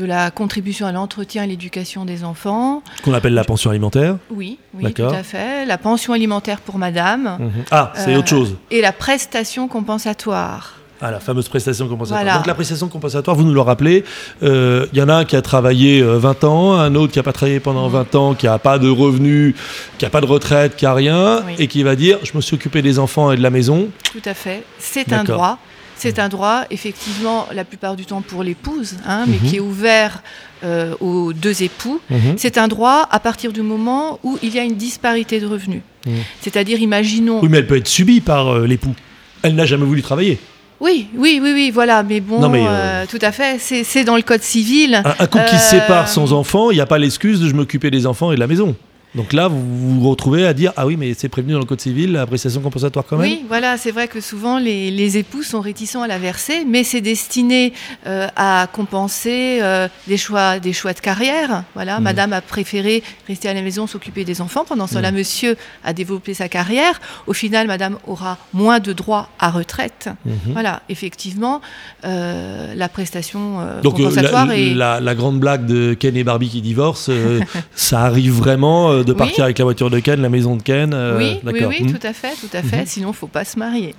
de 0.00 0.06
la 0.06 0.30
contribution 0.30 0.86
à 0.86 0.92
l'entretien 0.92 1.44
et 1.44 1.46
l'éducation 1.46 2.04
des 2.06 2.24
enfants. 2.24 2.82
Ce 2.98 3.02
qu'on 3.02 3.12
appelle 3.12 3.34
la 3.34 3.44
pension 3.44 3.70
alimentaire. 3.70 4.16
Oui, 4.30 4.58
oui, 4.74 4.92
tout 4.94 5.02
à 5.04 5.22
fait. 5.22 5.66
La 5.66 5.76
pension 5.76 6.14
alimentaire 6.14 6.60
pour 6.60 6.78
madame. 6.78 7.36
Mhm. 7.38 7.50
Ah, 7.70 7.92
c'est 7.94 8.14
Euh, 8.14 8.18
autre 8.18 8.28
chose. 8.28 8.56
Et 8.70 8.80
la 8.80 8.92
prestation 8.92 9.68
compensatoire. 9.68 10.76
Ah, 11.02 11.10
la 11.10 11.20
fameuse 11.20 11.48
prestation 11.48 11.88
compensatoire. 11.88 12.22
Voilà. 12.22 12.36
Donc 12.38 12.46
la 12.46 12.54
prestation 12.54 12.88
compensatoire, 12.88 13.34
vous 13.36 13.42
nous 13.44 13.54
le 13.54 13.60
rappelez, 13.60 14.04
euh, 14.42 14.86
il 14.92 14.98
y 14.98 15.02
en 15.02 15.08
a 15.08 15.14
un 15.14 15.24
qui 15.24 15.34
a 15.36 15.40
travaillé 15.42 16.00
euh, 16.02 16.18
20 16.18 16.44
ans, 16.44 16.74
un 16.74 16.94
autre 16.94 17.12
qui 17.12 17.18
n'a 17.18 17.22
pas 17.22 17.32
travaillé 17.32 17.58
pendant 17.60 17.86
Mhm. 17.88 17.92
20 17.94 18.14
ans, 18.16 18.34
qui 18.34 18.46
n'a 18.46 18.58
pas 18.58 18.78
de 18.78 18.88
revenus, 18.88 19.54
qui 19.98 20.04
n'a 20.04 20.10
pas 20.10 20.20
de 20.20 20.26
retraite, 20.26 20.76
qui 20.76 20.84
n'a 20.84 20.92
rien, 20.94 21.42
Oui. 21.46 21.54
et 21.58 21.68
qui 21.68 21.82
va 21.82 21.96
dire, 21.96 22.18
je 22.22 22.32
me 22.34 22.40
suis 22.42 22.54
occupé 22.54 22.82
des 22.82 22.98
enfants 22.98 23.32
et 23.32 23.36
de 23.36 23.42
la 23.42 23.48
maison. 23.50 23.88
Tout 24.12 24.20
à 24.26 24.34
fait. 24.34 24.62
C'est 24.78 25.12
un 25.12 25.24
droit. 25.24 25.58
C'est 26.02 26.18
un 26.18 26.30
droit, 26.30 26.62
effectivement, 26.70 27.46
la 27.54 27.64
plupart 27.64 27.94
du 27.94 28.06
temps 28.06 28.22
pour 28.22 28.42
l'épouse, 28.42 28.96
hein, 29.06 29.24
mais 29.26 29.36
Mhm. 29.42 29.48
qui 29.50 29.56
est 29.56 29.60
ouvert 29.60 30.22
euh, 30.64 30.94
aux 31.00 31.32
deux 31.32 31.62
époux. 31.62 32.00
Mhm. 32.08 32.34
C'est 32.36 32.56
un 32.58 32.68
droit 32.68 33.06
à 33.10 33.20
partir 33.20 33.52
du 33.52 33.60
moment 33.62 34.18
où 34.22 34.38
il 34.42 34.54
y 34.54 34.58
a 34.58 34.62
une 34.64 34.76
disparité 34.76 35.40
de 35.40 35.46
revenus. 35.46 35.82
Mhm. 36.06 36.12
C'est-à-dire, 36.40 36.80
imaginons. 36.80 37.40
Oui, 37.42 37.48
mais 37.50 37.58
elle 37.58 37.66
peut 37.66 37.76
être 37.76 37.86
subie 37.88 38.20
par 38.22 38.48
euh, 38.48 38.66
l'époux. 38.66 38.94
Elle 39.42 39.54
n'a 39.54 39.66
jamais 39.66 39.84
voulu 39.84 40.00
travailler. 40.02 40.38
Oui, 40.80 41.08
oui, 41.14 41.38
oui, 41.42 41.52
oui, 41.52 41.70
voilà, 41.70 42.02
mais 42.02 42.20
bon, 42.20 42.40
Non, 42.40 42.48
mais, 42.48 42.64
euh, 42.66 42.70
euh, 42.70 43.04
tout 43.10 43.18
à 43.20 43.32
fait, 43.32 43.58
c'est 43.58 44.04
dans 44.04 44.16
le 44.16 44.22
code 44.22 44.42
civil. 44.42 44.94
Un, 44.94 45.14
un 45.18 45.26
couple 45.26 45.44
qui 45.50 45.58
se 45.58 45.70
sépare 45.72 46.08
sans 46.08 46.32
enfants, 46.32 46.70
il 46.70 46.76
n'y 46.76 46.80
a 46.80 46.86
pas 46.86 46.96
l'excuse 46.98 47.40
de 47.40 47.48
je 47.48 47.54
m'occuper 47.54 47.90
des 47.90 48.06
enfants 48.06 48.32
et 48.32 48.36
de 48.36 48.40
la 48.40 48.46
maison. 48.46 48.74
Donc 49.14 49.32
là, 49.32 49.48
vous 49.48 50.00
vous 50.00 50.08
retrouvez 50.08 50.46
à 50.46 50.52
dire 50.54 50.72
ah 50.76 50.86
oui, 50.86 50.96
mais 50.96 51.14
c'est 51.14 51.28
prévenu 51.28 51.52
dans 51.54 51.58
le 51.58 51.64
code 51.64 51.80
civil, 51.80 52.12
la 52.12 52.26
prestation 52.26 52.60
compensatoire 52.60 53.04
quand 53.08 53.16
même? 53.16 53.28
Oui, 53.28 53.44
voilà, 53.48 53.76
c'est 53.76 53.90
vrai 53.90 54.06
que 54.06 54.20
souvent 54.20 54.58
les, 54.58 54.90
les 54.92 55.18
époux 55.18 55.42
sont 55.42 55.60
réticents 55.60 56.02
à 56.02 56.06
la 56.06 56.18
verser, 56.18 56.64
mais 56.64 56.84
c'est 56.84 57.00
destiné 57.00 57.72
euh, 58.06 58.28
à 58.36 58.68
compenser 58.72 59.58
euh, 59.62 59.88
des, 60.06 60.16
choix, 60.16 60.60
des 60.60 60.72
choix 60.72 60.92
de 60.92 61.00
carrière. 61.00 61.64
Voilà, 61.74 61.96
Mhm. 61.98 62.04
madame 62.04 62.32
a 62.32 62.40
préféré 62.40 63.02
rester 63.26 63.48
à 63.48 63.54
la 63.54 63.62
maison, 63.62 63.86
s'occuper 63.88 64.24
des 64.24 64.40
enfants. 64.40 64.64
Pendant 64.64 64.86
ce 64.86 64.94
temps-là, 64.94 65.10
Mhm. 65.10 65.18
monsieur 65.18 65.56
a 65.82 65.92
développé 65.92 66.32
sa 66.34 66.48
carrière. 66.48 67.00
Au 67.26 67.32
final, 67.32 67.66
madame 67.66 67.98
aura 68.06 68.38
moins 68.52 68.78
de 68.78 68.92
droits 68.92 69.28
à 69.40 69.50
retraite. 69.50 70.08
Mhm. 70.24 70.52
Voilà, 70.52 70.82
effectivement, 70.88 71.60
euh, 72.04 72.74
la 72.76 72.88
prestation 72.88 73.58
Donc 73.82 73.96
compensatoire 73.96 74.46
la, 74.46 74.56
est. 74.56 74.74
la- 74.74 75.00
la 75.00 75.14
grande 75.16 75.40
blague 75.40 75.66
de 75.66 75.94
Ken 75.94 76.16
et 76.16 76.22
Barbie 76.24 76.48
qui 76.48 76.62
divorcent, 76.62 77.10
ça 77.74 78.02
arrive 78.02 78.34
vraiment 78.34 78.99
euh, 79.00 79.04
de 79.04 79.12
Oui. 79.12 79.18
partir 79.18 79.44
avec 79.44 79.58
la 79.58 79.64
voiture 79.64 79.90
de 79.90 79.98
Ken, 79.98 80.20
la 80.20 80.28
maison 80.28 80.56
de 80.56 80.62
Ken. 80.62 80.92
euh, 80.94 81.18
oui, 81.18 81.38
oui, 81.44 81.64
oui, 81.68 81.76
Hmm. 81.82 81.92
tout 81.92 82.06
à 82.06 82.12
fait, 82.12 82.32
tout 82.40 82.54
à 82.56 82.62
fait. 82.62 82.86
Sinon, 82.86 83.12
faut 83.12 83.26
pas 83.26 83.44
se 83.44 83.58
marier. 83.58 83.94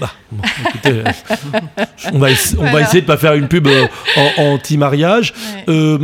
Bah, 0.00 0.10
bon, 0.32 0.42
écoutez, 0.68 0.90
euh, 0.90 1.04
on, 2.12 2.18
va 2.18 2.30
essayer 2.80 3.00
de 3.00 3.06
pas 3.06 3.16
faire 3.16 3.34
une 3.34 3.48
pub 3.48 3.66
euh, 3.66 3.86
en, 4.16 4.52
anti-mariage. 4.54 5.32
Ouais. 5.68 5.98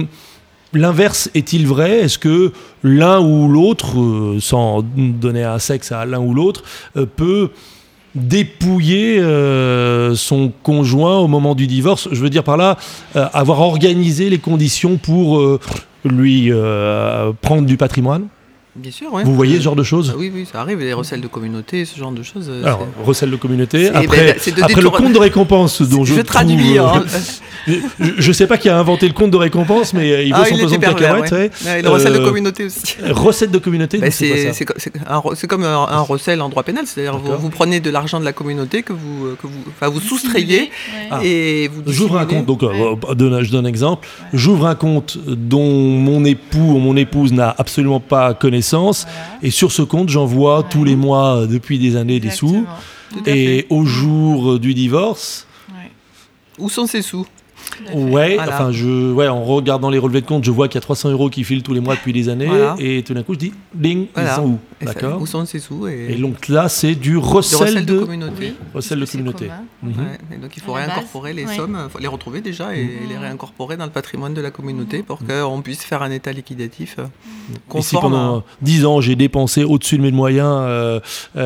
L'inverse 0.74 1.30
est-il 1.34 1.66
vrai? 1.66 1.98
Est-ce 2.00 2.18
que 2.18 2.52
l'un 2.82 3.20
ou 3.20 3.46
l'autre, 3.48 4.36
sans 4.40 4.82
donner 4.82 5.44
un 5.44 5.58
sexe 5.58 5.92
à 5.92 6.06
l'un 6.06 6.18
ou 6.20 6.32
l'autre, 6.32 6.62
peut 7.16 7.50
dépouiller 8.14 9.18
euh, 9.18 10.14
son 10.14 10.50
conjoint 10.62 11.18
au 11.18 11.28
moment 11.28 11.54
du 11.54 11.66
divorce? 11.66 12.08
Je 12.10 12.20
veux 12.22 12.30
dire 12.30 12.42
par 12.44 12.56
là, 12.56 12.78
euh, 13.16 13.26
avoir 13.34 13.60
organisé 13.60 14.30
les 14.30 14.38
conditions 14.38 14.96
pour 14.96 15.38
euh, 15.40 15.60
lui 16.06 16.50
prendre 17.42 17.66
du 17.66 17.76
patrimoine? 17.76 18.28
Bien 18.74 18.90
sûr. 18.90 19.10
Vous 19.24 19.34
voyez 19.34 19.58
ce 19.58 19.62
genre 19.64 19.76
de 19.76 19.82
choses 19.82 20.12
Ah 20.14 20.18
oui, 20.18 20.32
oui, 20.34 20.46
ça 20.50 20.62
arrive, 20.62 20.78
les 20.78 20.94
recels 20.94 21.20
de 21.20 21.26
communauté, 21.26 21.84
ce 21.84 21.98
genre 21.98 22.10
de 22.10 22.22
choses. 22.22 22.46
euh, 22.48 22.64
Alors, 22.64 22.86
c'est- 22.98 23.04
recel 23.04 23.30
de 23.30 23.36
communauté. 23.36 23.84
C'est- 23.84 23.94
Après, 23.94 24.34
ben, 24.46 24.54
de 24.56 24.62
après 24.62 24.80
le 24.80 24.88
compte 24.88 25.12
de 25.12 25.18
récompense 25.18 25.82
dont 25.82 26.06
je, 26.06 26.14
je 26.14 26.20
traduis. 26.22 26.76
trouve, 26.76 26.88
hein. 26.88 27.04
euh, 27.68 27.74
je 28.18 28.28
ne 28.28 28.32
sais 28.32 28.46
pas 28.46 28.56
qui 28.56 28.70
a 28.70 28.78
inventé 28.78 29.06
le 29.08 29.12
compte 29.12 29.30
de 29.30 29.36
récompense, 29.36 29.92
mais 29.92 30.10
euh, 30.12 30.22
il 30.22 30.32
vaut 30.32 30.40
Ah, 30.42 30.46
son 30.46 30.56
pesant 30.56 30.76
de 30.78 30.80
cacahuètes. 30.86 31.32
ouais. 31.32 31.38
ouais. 31.38 31.50
Ouais, 31.66 31.80
et 31.80 31.82
le 31.82 31.88
recel 31.90 32.14
de 32.14 32.18
Euh, 32.20 32.24
communauté 32.24 32.64
aussi. 32.64 32.82
Recette 33.10 33.50
de 33.50 33.58
communauté, 33.58 33.98
Ben, 33.98 34.10
c'est 34.10 35.46
comme 35.46 35.64
un, 35.64 35.86
un 35.90 36.00
recel 36.00 36.40
en 36.40 36.48
droit 36.48 36.62
pénal, 36.62 36.86
c'est-à-dire 36.86 37.18
vous, 37.18 37.36
vous 37.36 37.50
prenez 37.50 37.80
de 37.80 37.90
l'argent 37.90 38.20
de 38.20 38.24
la 38.24 38.32
communauté 38.32 38.82
que 38.82 38.94
vous, 38.94 39.26
euh, 39.26 39.36
que 39.40 39.46
vous, 39.48 39.60
enfin, 39.68 39.88
vous 39.90 40.00
soustrayez 40.00 40.60
Ouais. 40.62 41.08
Ah. 41.10 41.20
et 41.22 41.68
vous 41.68 41.82
J'ouvre 41.92 42.16
un 42.16 42.24
compte, 42.24 42.46
donc 42.46 42.62
euh, 42.62 42.68
euh, 42.70 43.42
je 43.42 43.50
donne 43.50 43.66
un 43.66 43.68
exemple. 43.68 44.08
J'ouvre 44.32 44.66
un 44.66 44.74
compte 44.76 45.18
dont 45.26 45.68
mon 45.68 46.24
époux 46.24 46.58
ou 46.76 46.78
mon 46.78 46.96
épouse 46.96 47.34
n'a 47.34 47.54
absolument 47.58 48.00
pas 48.00 48.32
connaissance, 48.32 48.61
Voilà. 49.04 49.38
et 49.42 49.50
sur 49.50 49.70
ce 49.72 49.82
compte, 49.82 50.08
j'envoie 50.08 50.60
Ouais. 50.60 50.66
tous 50.70 50.84
les 50.84 50.96
mois 50.96 51.36
euh, 51.42 51.46
depuis 51.46 51.78
des 51.78 51.96
années 51.96 52.20
des 52.20 52.30
sous. 52.30 52.64
Et 53.26 53.60
fait. 53.62 53.66
au 53.70 53.84
jour 53.84 54.52
euh, 54.52 54.58
du 54.58 54.72
divorce, 54.74 55.46
Ouais. 55.70 55.90
Où 56.58 56.68
sont 56.70 56.86
ces 56.86 57.02
sous? 57.02 57.26
Ouais, 57.94 58.34
Voilà. 58.36 58.54
enfin, 58.54 58.72
je, 58.72 59.12
ouais, 59.12 59.28
en 59.28 59.42
regardant 59.44 59.90
les 59.90 59.98
relevés 59.98 60.20
de 60.20 60.26
compte, 60.26 60.44
je 60.44 60.50
vois 60.50 60.68
qu'il 60.68 60.76
y 60.76 60.78
a 60.78 60.82
300 60.82 61.10
euros 61.10 61.30
qui 61.30 61.44
filent 61.44 61.62
tous 61.62 61.74
les 61.74 61.80
mois 61.80 61.94
depuis 61.94 62.12
des 62.12 62.28
années, 62.28 62.46
Voilà. 62.46 62.74
et 62.78 63.02
tout 63.02 63.14
d'un 63.14 63.22
coup, 63.22 63.34
je 63.34 63.38
dis, 63.38 63.52
ding, 63.74 64.06
Voilà. 64.14 64.30
ils 64.32 64.36
sont 64.36 64.46
où 64.46 64.58
D'accord. 64.84 65.22
Où 65.22 65.26
sont 65.26 65.46
ces 65.46 65.60
sous 65.60 65.86
et, 65.86 66.08
Et 66.10 66.16
donc 66.16 66.48
là, 66.48 66.68
c'est 66.68 66.96
du 66.96 67.16
recel, 67.16 67.60
recel 67.68 67.86
de, 67.86 67.94
de, 67.94 67.98
communauté. 68.00 68.34
Oui, 68.40 68.54
recel 68.74 68.98
de 68.98 69.04
communauté. 69.06 69.46
commun. 69.46 69.62
Mhm. 69.84 69.90
Ouais, 69.92 70.18
et 70.34 70.38
donc 70.40 70.56
il 70.56 70.60
faut 70.62 70.72
réincorporer 70.72 71.32
base, 71.34 71.36
les 71.44 71.48
ouais. 71.48 71.54
sommes, 71.56 71.78
faut 71.88 72.00
les 72.00 72.08
retrouver 72.08 72.40
déjà 72.40 72.74
et 72.76 72.82
Mhm. 72.82 72.90
les 73.08 73.16
réincorporer 73.16 73.76
dans 73.76 73.84
le 73.84 73.92
patrimoine 73.92 74.34
de 74.34 74.40
la 74.40 74.50
communauté 74.50 74.98
Mhm. 74.98 75.04
pour 75.04 75.18
qu'on 75.24 75.62
puisse 75.62 75.84
faire 75.84 76.02
un 76.02 76.10
état 76.10 76.32
liquidatif 76.32 76.96
euh, 76.98 77.04
Et 77.78 77.80
si 77.82 77.94
pendant 77.94 78.38
à- 78.38 78.44
10 78.60 78.84
ans 78.86 79.00
j'ai 79.00 79.14
dépensé 79.14 79.62
au-dessus 79.62 79.98
de 79.98 80.02
mes 80.02 80.10
moyens 80.10 80.48
euh, 80.50 80.98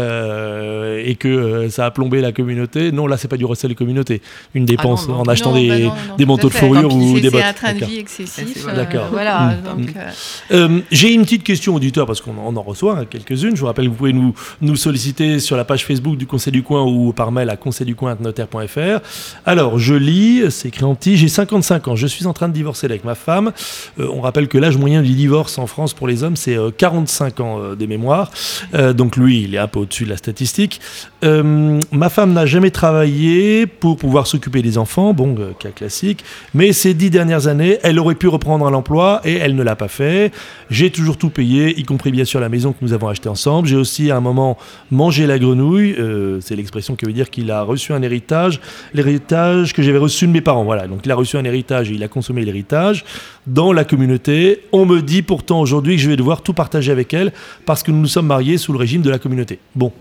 euh, 0.07 1.03
et 1.05 1.15
que 1.17 1.29
euh, 1.29 1.71
ça 1.71 1.87
a 1.87 1.91
plombé 1.91 2.21
la 2.21 2.33
communauté, 2.33 2.93
non, 2.93 3.07
là 3.07 3.17
c'est 3.17 3.29
pas 3.29 3.37
du 3.37 3.45
recel 3.45 3.71
de 3.71 3.75
communauté. 3.77 4.23
Une 4.55 4.65
dépense 4.65 5.09
non, 5.09 5.15
non. 5.17 5.21
en 5.21 5.25
achetant 5.25 5.53
Non, 5.53 5.61
des, 5.61 5.69
bah 5.69 5.79
non, 5.79 5.85
non, 5.85 6.16
des 6.17 6.27
manteaux 6.27 6.49
de 6.49 6.55
fourrure 6.55 6.95
ou 6.95 7.19
des 7.21 7.31
bottes. 7.31 7.41
C'est 7.41 7.47
un 7.49 7.53
train 7.53 7.69
de 7.75 7.81
D'accord. 7.81 7.89
vie 7.95 7.99
excessif. 7.99 8.67
euh, 8.69 8.75
D'accord. 8.77 9.09
Voilà. 9.11 9.55
Mm. 9.57 9.63
donc, 9.79 9.89
euh, 9.97 10.11
Euh, 10.53 10.81
j'ai 10.91 11.13
une 11.13 11.23
petite 11.23 11.43
question 11.45 11.75
auditeur 11.75 12.07
parce 12.07 12.21
qu'on 12.21 12.37
en- 12.39 12.63
reçoit 12.63 12.99
hein, 13.01 13.05
quelques-unes. 13.09 13.55
Je 13.55 13.61
vous 13.61 13.67
rappelle 13.67 13.85
que 13.87 13.91
vous 13.91 13.97
pouvez 13.97 14.13
nous, 14.13 14.35
nous 14.61 14.77
solliciter 14.77 15.39
sur 15.41 15.57
la 15.57 15.65
page 15.65 15.85
Facebook 15.85 16.17
du 16.17 16.27
Conseil 16.27 16.53
du 16.53 16.63
Coin 16.63 16.83
ou 16.85 17.13
par 17.13 17.31
mail 17.33 17.51
à 17.51 17.57
conseilducoin.notaire.fr. 17.57 19.01
Alors, 19.45 19.79
je 19.79 19.95
lis, 19.95 20.43
c'est 20.51 20.69
écrit 20.69 20.85
en 20.85 20.95
petit, 20.95 21.17
j'ai 21.17 21.29
55 21.29 21.89
ans, 21.89 21.97
je 21.97 22.07
suis 22.07 22.27
en 22.27 22.33
train 22.33 22.49
de 22.49 22.55
divorcer 22.55 22.87
avec 22.87 23.05
ma 23.05 23.15
femme. 23.15 23.53
Euh, 24.01 24.09
on 24.13 24.21
rappelle 24.21 24.49
que 24.49 24.59
l'âge 24.59 24.77
moyen 24.77 25.03
du 25.03 25.13
divorce 25.15 25.59
en 25.59 25.67
France 25.67 25.95
pour 25.95 26.09
les 26.09 26.23
hommes, 26.23 26.37
c'est 26.37 26.57
euh, 26.57 26.71
45 26.77 27.41
ans 27.41 27.59
euh, 27.61 27.75
de 27.77 27.87
mémoire. 27.87 28.31
Euh, 28.75 28.93
donc 28.93 29.17
lui, 29.17 29.43
il 29.43 29.55
est 29.55 29.59
un 29.59 29.69
peu 29.69 29.81
au-dessus 29.81 30.05
de 30.05 30.11
la 30.11 30.17
statistique. 30.17 30.81
Euh, 31.25 31.81
ma 31.93 32.09
femme 32.09 32.33
n'a 32.33 32.47
jamais 32.47 32.71
travaillé 32.71 33.67
pour 33.67 33.97
pouvoir 33.97 34.27
s'occuper 34.27 34.63
des 34.63 34.79
enfants, 34.79 35.13
bon, 35.13 35.35
euh, 35.39 35.53
cas 35.59 35.71
classique. 35.71 36.06
Mais 36.55 36.73
ces 36.73 36.95
dix 36.95 37.11
dernières 37.11 37.47
années, 37.47 37.79
elle 37.83 37.99
aurait 37.99 38.15
pu 38.15 38.29
reprendre 38.29 38.67
un 38.67 38.75
emploi 38.75 39.21
et 39.25 39.35
elle 39.35 39.55
ne 39.55 39.63
l'a 39.63 39.77
pas 39.77 39.89
fait. 39.89 40.33
J'ai 40.71 40.91
toujours 40.91 41.17
tout 41.17 41.31
payé, 41.31 41.79
y 41.79 41.85
compris 41.85 42.11
bien 42.11 42.25
sûr 42.25 42.41
la 42.41 42.49
maison 42.49 42.73
que 42.73 42.79
nous 42.83 42.93
avons 42.93 43.09
achetée 43.09 43.29
ensemble. 43.29 43.69
J'ai 43.69 43.77
aussi 43.77 44.11
à 44.11 44.17
un 44.17 44.21
moment 44.21 44.59
mangé 44.91 45.27
la 45.27 45.39
grenouille. 45.39 45.95
euh, 45.99 46.41
c'est 46.41 46.57
l'expression 46.57 46.97
qui 46.97 47.05
veut 47.05 47.13
dire 47.13 47.31
qu'il 47.31 47.51
a 47.51 47.63
reçu 47.63 47.93
un 47.93 48.03
héritage, 48.03 48.61
l'héritage 48.95 49.73
que 49.73 49.83
j'avais 49.83 49.99
reçu 49.99 50.27
de 50.27 50.33
mes 50.33 50.41
parents. 50.41 50.65
Voilà, 50.65 50.87
donc 50.87 51.01
il 51.05 51.11
a 51.11 51.15
reçu 51.15 51.37
un 51.37 51.45
héritage 51.45 51.91
et 51.91 51.95
il 51.95 52.03
a 52.03 52.09
consommé 52.09 52.45
l'héritage 52.45 53.05
dans 53.47 53.73
la 53.73 53.85
communauté. 53.85 54.63
On 54.73 54.87
me 54.87 55.01
dit 55.01 55.23
pourtant 55.23 55.61
aujourd'hui 55.61 55.97
que 55.97 56.03
je 56.03 56.09
vais 56.09 56.17
devoir 56.17 56.43
tout 56.43 56.53
partager 56.53 56.93
avec 56.93 57.15
elle 57.15 57.33
parce 57.65 57.83
que 57.83 57.91
nous 57.91 58.01
nous 58.01 58.07
sommes 58.07 58.27
mariés 58.27 58.59
sous 58.59 58.73
le 58.73 58.79
régime 58.79 59.03
de 59.03 59.11
la 59.11 59.19
communauté. 59.19 59.59
Bon, 59.75 59.93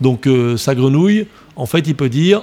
donc 0.00 0.26
euh, 0.26 0.56
sa 0.56 0.74
grenouille, 0.74 1.26
en 1.56 1.66
fait, 1.66 1.86
il 1.86 1.94
peut 1.94 2.08
dire, 2.08 2.42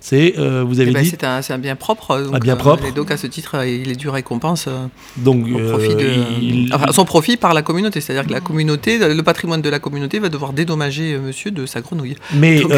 c'est, 0.00 0.34
euh, 0.38 0.64
vous 0.66 0.78
Eh 0.78 0.82
avez 0.82 0.92
ben, 0.92 1.02
dit, 1.02 1.10
c'est 1.42 1.52
un, 1.52 1.58
bien 1.58 1.74
propre. 1.76 2.18
Donc, 2.20 2.34
Un 2.34 2.38
bien 2.38 2.54
euh, 2.54 2.56
propre. 2.56 2.84
et 2.86 2.92
donc 2.92 3.10
à 3.10 3.16
ce 3.16 3.26
titre, 3.26 3.56
euh, 3.56 3.66
il 3.66 3.90
est 3.90 3.96
dû 3.96 4.08
récompense 4.08 4.68
donc 5.16 5.46
au 5.52 5.58
profit 5.70 5.94
de, 5.96 6.10
il- 6.40 6.72
enfin, 6.74 6.92
son 6.92 7.04
profit 7.04 7.36
par 7.36 7.52
la 7.52 7.62
communauté. 7.62 8.00
C'est-à-dire 8.00 8.26
que 8.26 8.32
la 8.32 8.40
communauté, 8.40 8.98
le 8.98 9.22
patrimoine 9.22 9.60
de 9.60 9.68
la 9.68 9.78
communauté 9.80 10.18
va 10.18 10.28
devoir 10.28 10.52
dédommager 10.52 11.18
monsieur 11.18 11.50
de 11.50 11.66
sa 11.66 11.80
grenouille. 11.80 12.14
Mais 12.34 12.60
Donc- 12.60 12.72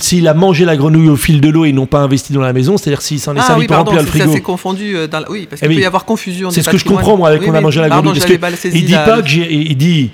s'il 0.00 0.26
a 0.28 0.34
mangé 0.34 0.64
la 0.64 0.76
grenouille 0.76 1.08
au 1.10 1.16
fil 1.16 1.40
de 1.40 1.48
l'eau 1.48 1.64
et 1.64 1.72
non 1.72 1.86
pas 1.86 1.98
investi 2.00 2.32
dans 2.32 2.40
la 2.40 2.52
maison, 2.52 2.76
c'est-à-dire 2.78 3.02
s'il 3.02 3.20
s'en 3.20 3.36
est 3.36 3.40
Ah 3.40 3.46
servi 3.46 3.60
oui, 3.62 3.66
pour 3.66 3.76
pardon, 3.76 3.90
remplir 3.92 4.02
le 4.06 4.10
c'est- 4.12 4.18
ça 4.18 4.24
frigo. 4.24 4.36
s'est 4.36 4.42
confondu 4.42 4.94
dans 5.10 5.20
la- 5.20 5.30
Oui, 5.30 5.46
parce 5.48 5.60
Eh 5.62 5.66
qu'il 5.66 5.68
oui. 5.70 5.74
peut 5.76 5.82
y 5.82 5.86
avoir 5.86 6.04
confusion. 6.04 6.50
C'est 6.50 6.62
ce 6.62 6.70
que 6.70 6.78
je 6.78 6.84
comprends 6.84 7.16
moi 7.16 7.28
avec 7.28 7.42
Oui, 7.42 7.48
on 7.50 7.54
a 7.54 7.60
mangé 7.60 7.80
la 7.80 7.88
pardon, 7.88 8.10
grenouille. 8.10 8.20
Parce 8.20 8.32
que 8.32 8.66
pas 8.66 8.68
il 8.76 8.84
dit 8.86 8.92
la- 8.92 9.04
pas 9.04 9.22
que 9.22 9.28
j'ai, 9.28 9.52
il 9.52 9.76
dit, 9.76 10.10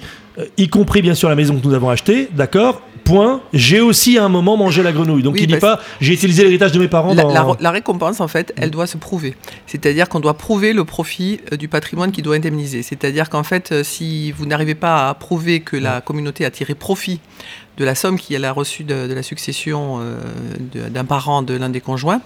y 0.59 0.69
compris 0.69 1.03
bien 1.03 1.15
sûr 1.15 1.29
la 1.29 1.35
maison 1.35 1.57
que 1.59 1.67
nous 1.67 1.75
avons 1.75 1.91
achetée, 1.91 2.29
d'accord. 2.35 2.81
Point. 3.05 3.41
J'ai 3.53 3.81
aussi 3.81 4.17
à 4.19 4.25
un 4.25 4.29
moment 4.29 4.57
mangé 4.57 4.83
la 4.83 4.93
grenouille. 4.93 5.23
Donc 5.23 5.35
Oui, 5.35 5.41
il 5.43 5.47
dit 5.47 5.57
parce- 5.57 5.79
pas 5.79 5.83
j'ai 6.01 6.13
utilisé 6.15 6.45
l'héritage 6.45 6.73
de 6.73 6.79
mes 6.79 6.89
parents 6.89 7.15
La, 7.15 7.23
dans. 7.25 7.33
la- 7.33 7.57
la 7.61 7.71
récompense, 7.71 8.21
en 8.21 8.29
fait, 8.29 8.53
elle 8.57 8.71
doit 8.71 8.87
se 8.87 8.97
prouver. 8.97 9.35
C'est-à-dire 9.67 10.09
qu'on 10.09 10.21
doit 10.21 10.35
prouver 10.35 10.73
le 10.73 10.85
profit 10.85 11.41
euh, 11.53 11.57
du 11.57 11.69
patrimoine 11.69 12.13
qui 12.13 12.23
doit 12.23 12.37
indemniser. 12.37 12.83
C'est-à-dire 12.83 13.29
qu'en 13.31 13.43
fait, 13.43 13.73
euh, 13.73 13.83
si 13.85 14.33
vous 14.33 14.47
n'arrivez 14.47 14.75
pas 14.75 15.09
à 15.09 15.15
prouver 15.15 15.61
que 15.61 15.77
la 15.77 16.01
communauté 16.01 16.45
a 16.45 16.51
tiré 16.51 16.75
profit 16.75 17.21
de 17.79 17.85
la 17.85 17.95
somme 17.95 18.19
qu'elle 18.19 18.45
a 18.45 18.53
reçue 18.53 18.85
de, 18.85 19.07
de 19.09 19.15
la 19.15 19.23
succession 19.23 19.99
euh, 20.01 20.19
d'un 20.91 21.05
parent 21.05 21.43
de 21.43 21.55
l'un 21.55 21.71
des 21.71 21.81
conjoints, 21.81 22.21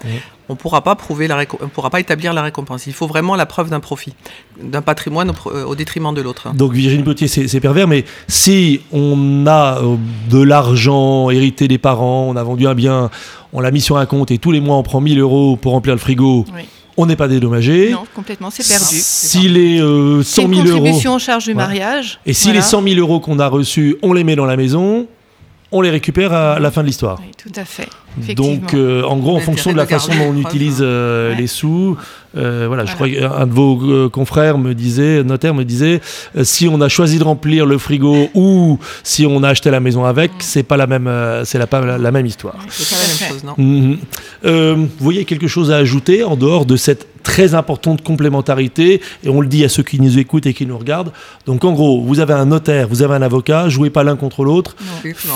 on 0.49 0.53
ne 0.53 0.57
pourra 0.57 0.81
pas 0.83 0.95
prouver 0.95 1.27
la 1.27 1.37
réco- 1.41 1.57
on 1.61 1.67
pourra 1.69 1.89
pas 1.89 1.99
établir 1.99 2.33
la 2.33 2.41
récompense. 2.41 2.85
Il 2.87 2.93
faut 2.93 3.07
vraiment 3.07 3.35
la 3.35 3.45
preuve 3.45 3.69
d'un 3.69 3.79
profit, 3.79 4.13
d'un 4.61 4.81
patrimoine 4.81 5.29
au, 5.31 5.49
euh, 5.51 5.63
au 5.65 5.75
détriment 5.75 6.13
de 6.13 6.21
l'autre. 6.21 6.53
Donc 6.53 6.73
Virginie 6.73 7.03
Potier, 7.03 7.27
c'est 7.27 7.59
pervers, 7.61 7.87
mais 7.87 8.03
si 8.27 8.81
on 8.91 9.45
a 9.47 9.79
euh, 9.81 9.95
de 10.29 10.41
l'argent 10.41 11.29
hérité 11.29 11.67
des 11.67 11.77
parents, 11.77 12.27
on 12.29 12.35
a 12.35 12.43
vendu 12.43 12.67
un 12.67 12.75
bien, 12.75 13.09
on 13.53 13.61
l'a 13.61 13.71
mis 13.71 13.81
sur 13.81 13.97
un 13.97 14.05
compte 14.05 14.31
et 14.31 14.37
tous 14.39 14.51
les 14.51 14.59
mois 14.59 14.75
on 14.75 14.83
prend 14.83 14.99
1000 15.01 15.19
euros 15.19 15.55
pour 15.55 15.71
remplir 15.71 15.93
le 15.95 15.99
frigo, 15.99 16.43
Oui. 16.53 16.63
on 16.97 17.05
n'est 17.05 17.15
pas 17.15 17.29
dédommagé. 17.29 17.91
Non, 17.91 18.03
complètement, 18.13 18.49
c'est 18.49 18.67
perdu. 18.67 18.85
Si 18.99 19.47
les 19.47 19.79
euh, 19.81 20.21
C'est 20.23 20.41
100 20.41 20.47
une 20.47 20.55
000 20.55 20.67
euros, 20.67 20.77
contribution 20.79 21.13
en 21.13 21.19
charge 21.19 21.45
du 21.45 21.53
Voilà. 21.53 21.67
mariage. 21.69 22.19
et 22.25 22.33
si 22.33 22.45
voilà. 22.49 22.59
les 22.59 22.65
100 22.65 22.83
000 22.83 22.95
euros 22.99 23.19
qu'on 23.21 23.39
a 23.39 23.47
reçus, 23.47 23.95
on 24.01 24.11
les 24.13 24.23
met 24.25 24.35
dans 24.35 24.45
la 24.45 24.57
maison, 24.57 25.07
on 25.71 25.81
les 25.81 25.89
récupère 25.89 26.33
à 26.33 26.59
la 26.59 26.71
fin 26.71 26.81
de 26.81 26.87
l'histoire. 26.87 27.19
Donc, 28.35 28.73
euh, 28.73 29.03
en 29.03 29.17
gros, 29.17 29.35
en 29.35 29.39
fonction 29.39 29.71
de 29.71 29.77
la 29.77 29.85
façon 29.85 30.11
dont 30.11 30.33
on 30.33 30.37
utilise 30.37 30.79
euh, 30.81 31.35
les 31.35 31.47
sous, 31.47 31.97
euh, 32.35 32.65
voilà, 32.67 32.85
je 32.85 32.93
crois 32.93 33.09
qu'un 33.09 33.47
de 33.47 33.53
vos 33.53 34.09
confrères 34.09 34.57
me 34.57 34.73
disait, 34.73 35.23
notaire 35.23 35.53
me 35.53 35.63
disait, 35.63 36.01
si 36.43 36.67
on 36.67 36.81
a 36.81 36.89
choisi 36.89 37.19
de 37.19 37.23
remplir 37.23 37.65
le 37.65 37.77
frigo 37.77 38.29
ou 38.33 38.79
si 39.03 39.25
on 39.25 39.43
a 39.43 39.49
acheté 39.49 39.71
la 39.71 39.79
maison 39.79 40.05
avec, 40.05 40.31
mm. 40.31 40.35
c'est 40.39 40.63
pas 40.63 40.77
la 40.77 40.87
même, 40.87 41.09
c'est 41.45 41.57
la, 41.57 41.67
pas 41.67 41.97
la, 41.97 42.11
même 42.11 42.25
histoire. 42.25 42.57
C'est 42.69 42.95
pas 42.95 43.01
la 43.01 43.07
même 43.07 43.31
chose, 43.31 43.43
non. 43.43 43.55
Mm-hmm. 43.57 44.75
vous 44.75 44.89
voyez 44.99 45.25
quelque 45.25 45.47
chose 45.47 45.71
à 45.71 45.77
ajouter 45.77 46.23
en 46.23 46.35
dehors 46.35 46.65
de 46.65 46.75
cette 46.75 47.07
très 47.27 47.55
importante 47.55 48.03
complémentarité, 48.03 49.01
et 49.23 49.29
on 49.29 49.41
le 49.41 49.47
dit 49.47 49.65
à 49.65 49.69
ceux 49.69 49.83
qui 49.83 49.99
nous 49.99 50.17
écoutent 50.17 50.45
et 50.45 50.53
qui 50.53 50.65
nous 50.65 50.77
regardent. 50.77 51.11
Donc 51.45 51.65
en 51.65 51.73
gros, 51.73 52.01
vous 52.01 52.21
avez 52.21 52.33
un 52.33 52.45
notaire, 52.45 52.87
vous 52.87 53.01
avez 53.01 53.15
un 53.15 53.21
avocat, 53.21 53.67
jouez 53.67 53.89
pas 53.89 54.05
l'un 54.05 54.15
contre 54.15 54.45
l'autre, 54.45 54.77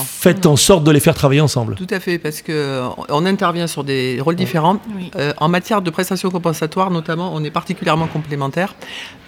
faites 0.06 0.46
en 0.46 0.56
sorte 0.56 0.86
de 0.86 0.92
les 0.92 1.02
faire 1.02 1.16
travailler 1.16 1.42
ensemble. 1.42 1.76
Tout 1.76 1.94
à 1.94 2.00
fait, 2.00 2.18
parce 2.18 2.42
que 2.42 2.71
on 3.10 3.26
intervient 3.26 3.68
sur 3.68 3.84
des 3.84 4.20
rôles 4.22 4.36
différents. 4.36 4.80
Euh, 5.16 5.34
en 5.38 5.50
matière 5.50 5.82
de 5.82 5.90
prestations 5.90 6.30
compensatoires, 6.30 6.92
notamment, 6.92 7.32
on 7.34 7.44
est 7.44 7.52
particulièrement 7.52 8.08
complémentaires, 8.08 8.76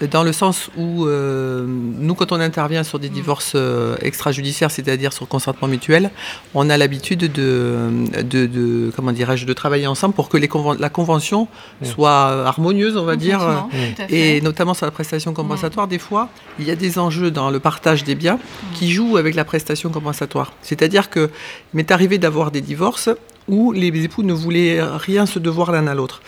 euh, 0.01 0.08
dans 0.08 0.23
le 0.23 0.34
sens 0.34 0.69
où 0.77 1.06
euh, 1.06 1.65
nous, 1.67 2.15
quand 2.15 2.32
on 2.32 2.39
intervient 2.39 2.84
sur 2.84 2.99
des 2.99 3.10
mm. 3.10 3.13
divorces 3.13 3.58
extrajudiciaires, 4.01 4.71
c'est-à-dire 4.71 5.13
sur 5.13 5.27
consentement 5.27 5.67
mutuel, 5.67 6.12
on 6.53 6.69
a 6.69 6.77
l'habitude 6.77 7.32
de, 7.32 7.89
de, 8.21 8.91
comment 8.95 9.12
dirais-je, 9.12 9.45
de 9.45 9.53
travailler 9.53 9.88
ensemble 9.88 10.13
pour 10.13 10.29
que 10.29 10.38
les 10.38 10.49
la 10.79 10.89
convention 10.89 11.47
mm. 11.82 11.86
soit 11.86 12.47
harmonieuse, 12.47 12.97
on 12.97 13.06
va 13.06 13.15
dire, 13.15 13.67
et 14.10 14.41
notamment 14.41 14.73
sur 14.73 14.86
la 14.86 14.91
prestation 14.91 15.34
compensatoire. 15.34 15.88
Des 15.88 15.99
fois, 15.99 16.29
il 16.60 16.65
y 16.65 16.71
a 16.71 16.75
des 16.75 16.99
enjeux 16.99 17.32
dans 17.32 17.49
le 17.49 17.60
partage 17.60 18.03
des 18.03 18.15
biens 18.15 18.39
qui 18.73 18.91
jouent 18.91 19.17
avec 19.17 19.36
la 19.36 19.45
prestation 19.45 19.89
compensatoire. 19.89 20.53
C'est-à-dire 20.62 21.10
que 21.10 21.29
m'est 21.73 21.91
arrivé 21.91 22.17
d'avoir 22.17 22.51
des 22.51 22.62
divorces 22.62 23.10
où 23.47 23.71
les 23.71 23.88
époux 23.88 24.23
ne 24.23 24.34
voulaient 24.34 24.82
rien 24.82 25.25
se 25.25 25.39
devoir 25.39 25.71
l'un 25.71 25.88
à 25.88 25.95
l'autre. 25.95 26.21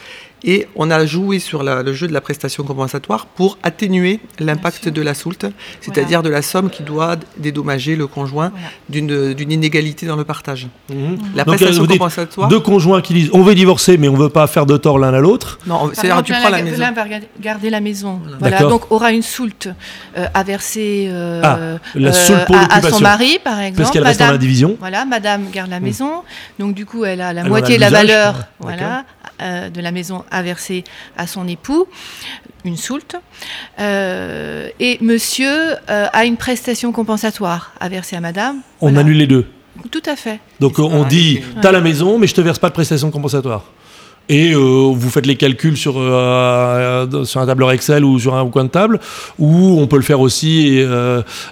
Et 0.45 0.67
on 0.75 0.91
a 0.91 1.05
joué 1.05 1.39
sur 1.39 1.63
le 1.63 1.93
jeu 1.93 2.08
de 2.08 2.13
la 2.13 2.21
prestation 2.21 2.63
compensatoire 2.63 3.25
pour 3.25 3.58
atténuer 3.63 4.19
l'impact 4.39 4.89
de 4.89 5.01
la 5.01 5.13
soulte, 5.13 5.47
c'est-à-dire 5.81 6.21
de 6.21 6.29
la 6.29 6.41
somme 6.43 6.69
qui 6.69 6.84
doit 6.84 7.15
dédommager 7.38 7.95
le 7.95 8.08
conjoint 8.08 8.51
d'une 8.89 9.51
inégalité 9.51 10.05
dans 10.05 10.15
le 10.15 10.23
partage. 10.23 10.67
Mhm. 10.89 11.17
La 11.36 11.45
prestation 11.45 11.86
compensatoire. 11.86 12.47
Deux 12.47 12.60
conjoints 12.60 13.01
qui 13.01 13.13
disent 13.13 13.29
on 13.34 13.41
veut 13.41 13.55
divorcer, 13.55 13.97
mais 13.97 14.08
on 14.08 14.13
ne 14.13 14.17
veut 14.17 14.29
pas 14.29 14.47
faire 14.47 14.65
de 14.65 14.77
tort 14.77 14.99
l'un 14.99 15.13
à 15.13 15.19
l'autre. 15.19 15.60
Non, 15.65 15.89
c'est-à-dire 15.93 16.23
tu 16.23 16.34
prends 16.34 16.49
la 16.49 16.62
maison. 16.62 16.79
L'un 16.79 16.91
va 16.91 17.05
garder 17.41 17.69
la 17.69 17.81
maison. 17.81 18.21
Voilà, 18.39 18.60
donc 18.60 18.91
aura 18.91 19.12
une 19.12 19.23
soulte 19.23 19.69
euh, 20.17 20.27
à 20.34 20.43
verser 20.43 21.08
euh, 21.10 21.41
ah, 21.43 21.58
la 21.95 22.13
soulte 22.13 22.45
pour 22.45 22.55
euh, 22.55 22.65
à, 22.69 22.81
son 22.81 22.99
mari, 22.99 23.39
par 23.43 23.60
exemple. 23.60 23.81
Parce 23.81 23.91
qu'elle 23.91 24.03
reste 24.03 24.19
dans 24.19 24.31
la 24.31 24.38
division. 24.38 24.77
Voilà, 24.79 25.05
madame 25.05 25.49
garde 25.51 25.69
la 25.69 25.79
mm. 25.79 25.84
maison. 25.84 26.12
Donc 26.60 26.75
du 26.75 26.86
coup, 26.86 27.03
elle 27.05 27.21
a 27.21 27.34
la 27.34 27.43
moitié 27.43 27.75
de 27.77 27.81
la 27.81 27.89
valeur 27.89 28.36
voilà, 28.60 29.05
de 29.39 29.82
la 29.82 29.91
maison 29.91 30.24
à 30.32 30.41
verser 30.41 30.84
à 31.17 31.28
son 31.28 31.48
époux, 31.48 31.88
une 32.65 32.78
soulte. 32.78 33.15
Euh, 33.80 34.67
et 34.80 34.98
monsieur 35.02 35.76
euh, 35.89 36.08
a 36.12 36.26
une 36.26 36.38
prestation 36.38 36.91
compensatoire 36.91 37.74
à 37.80 37.89
verser 37.89 38.15
à 38.15 38.21
madame. 38.21 38.58
On 38.82 38.95
annule 38.95 39.17
les 39.17 39.28
deux. 39.28 39.45
Tout 39.91 40.04
à 40.06 40.15
fait. 40.15 40.39
Donc 40.60 40.80
on 40.80 41.04
dit, 41.04 41.41
t'as 41.62 41.71
la 41.71 41.82
maison, 41.82 42.17
mais 42.17 42.28
je 42.28 42.34
te 42.34 42.41
verse 42.41 42.60
pas 42.60 42.69
de 42.69 42.74
prestation 42.74 43.12
compensatoire. 43.12 43.65
Et 44.28 44.54
euh, 44.54 44.58
vous 44.58 45.10
faites 45.12 45.28
les 45.28 45.36
calculs 45.36 45.78
sur, 45.78 45.93
sur 45.93 47.41
un 47.41 47.45
tableur 47.45 47.71
Excel 47.71 48.04
ou 48.04 48.17
sur 48.17 48.36
un 48.36 48.50
coin 48.50 48.63
de 48.63 48.69
table, 48.69 49.00
ou 49.38 49.80
on 49.80 49.86
peut 49.86 49.98
le 49.98 50.02
faire 50.02 50.21
aussi 50.21 50.82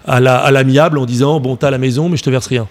à 0.08 0.19
l'amiable 0.19 0.98
en 0.98 1.06
disant, 1.06 1.39
bon, 1.39 1.56
t'as 1.56 1.69
la 1.69 1.78
maison, 1.78 2.10
mais 2.10 2.17
je 2.17 2.24
te 2.24 2.30
verse 2.30 2.48
rien 2.48 2.67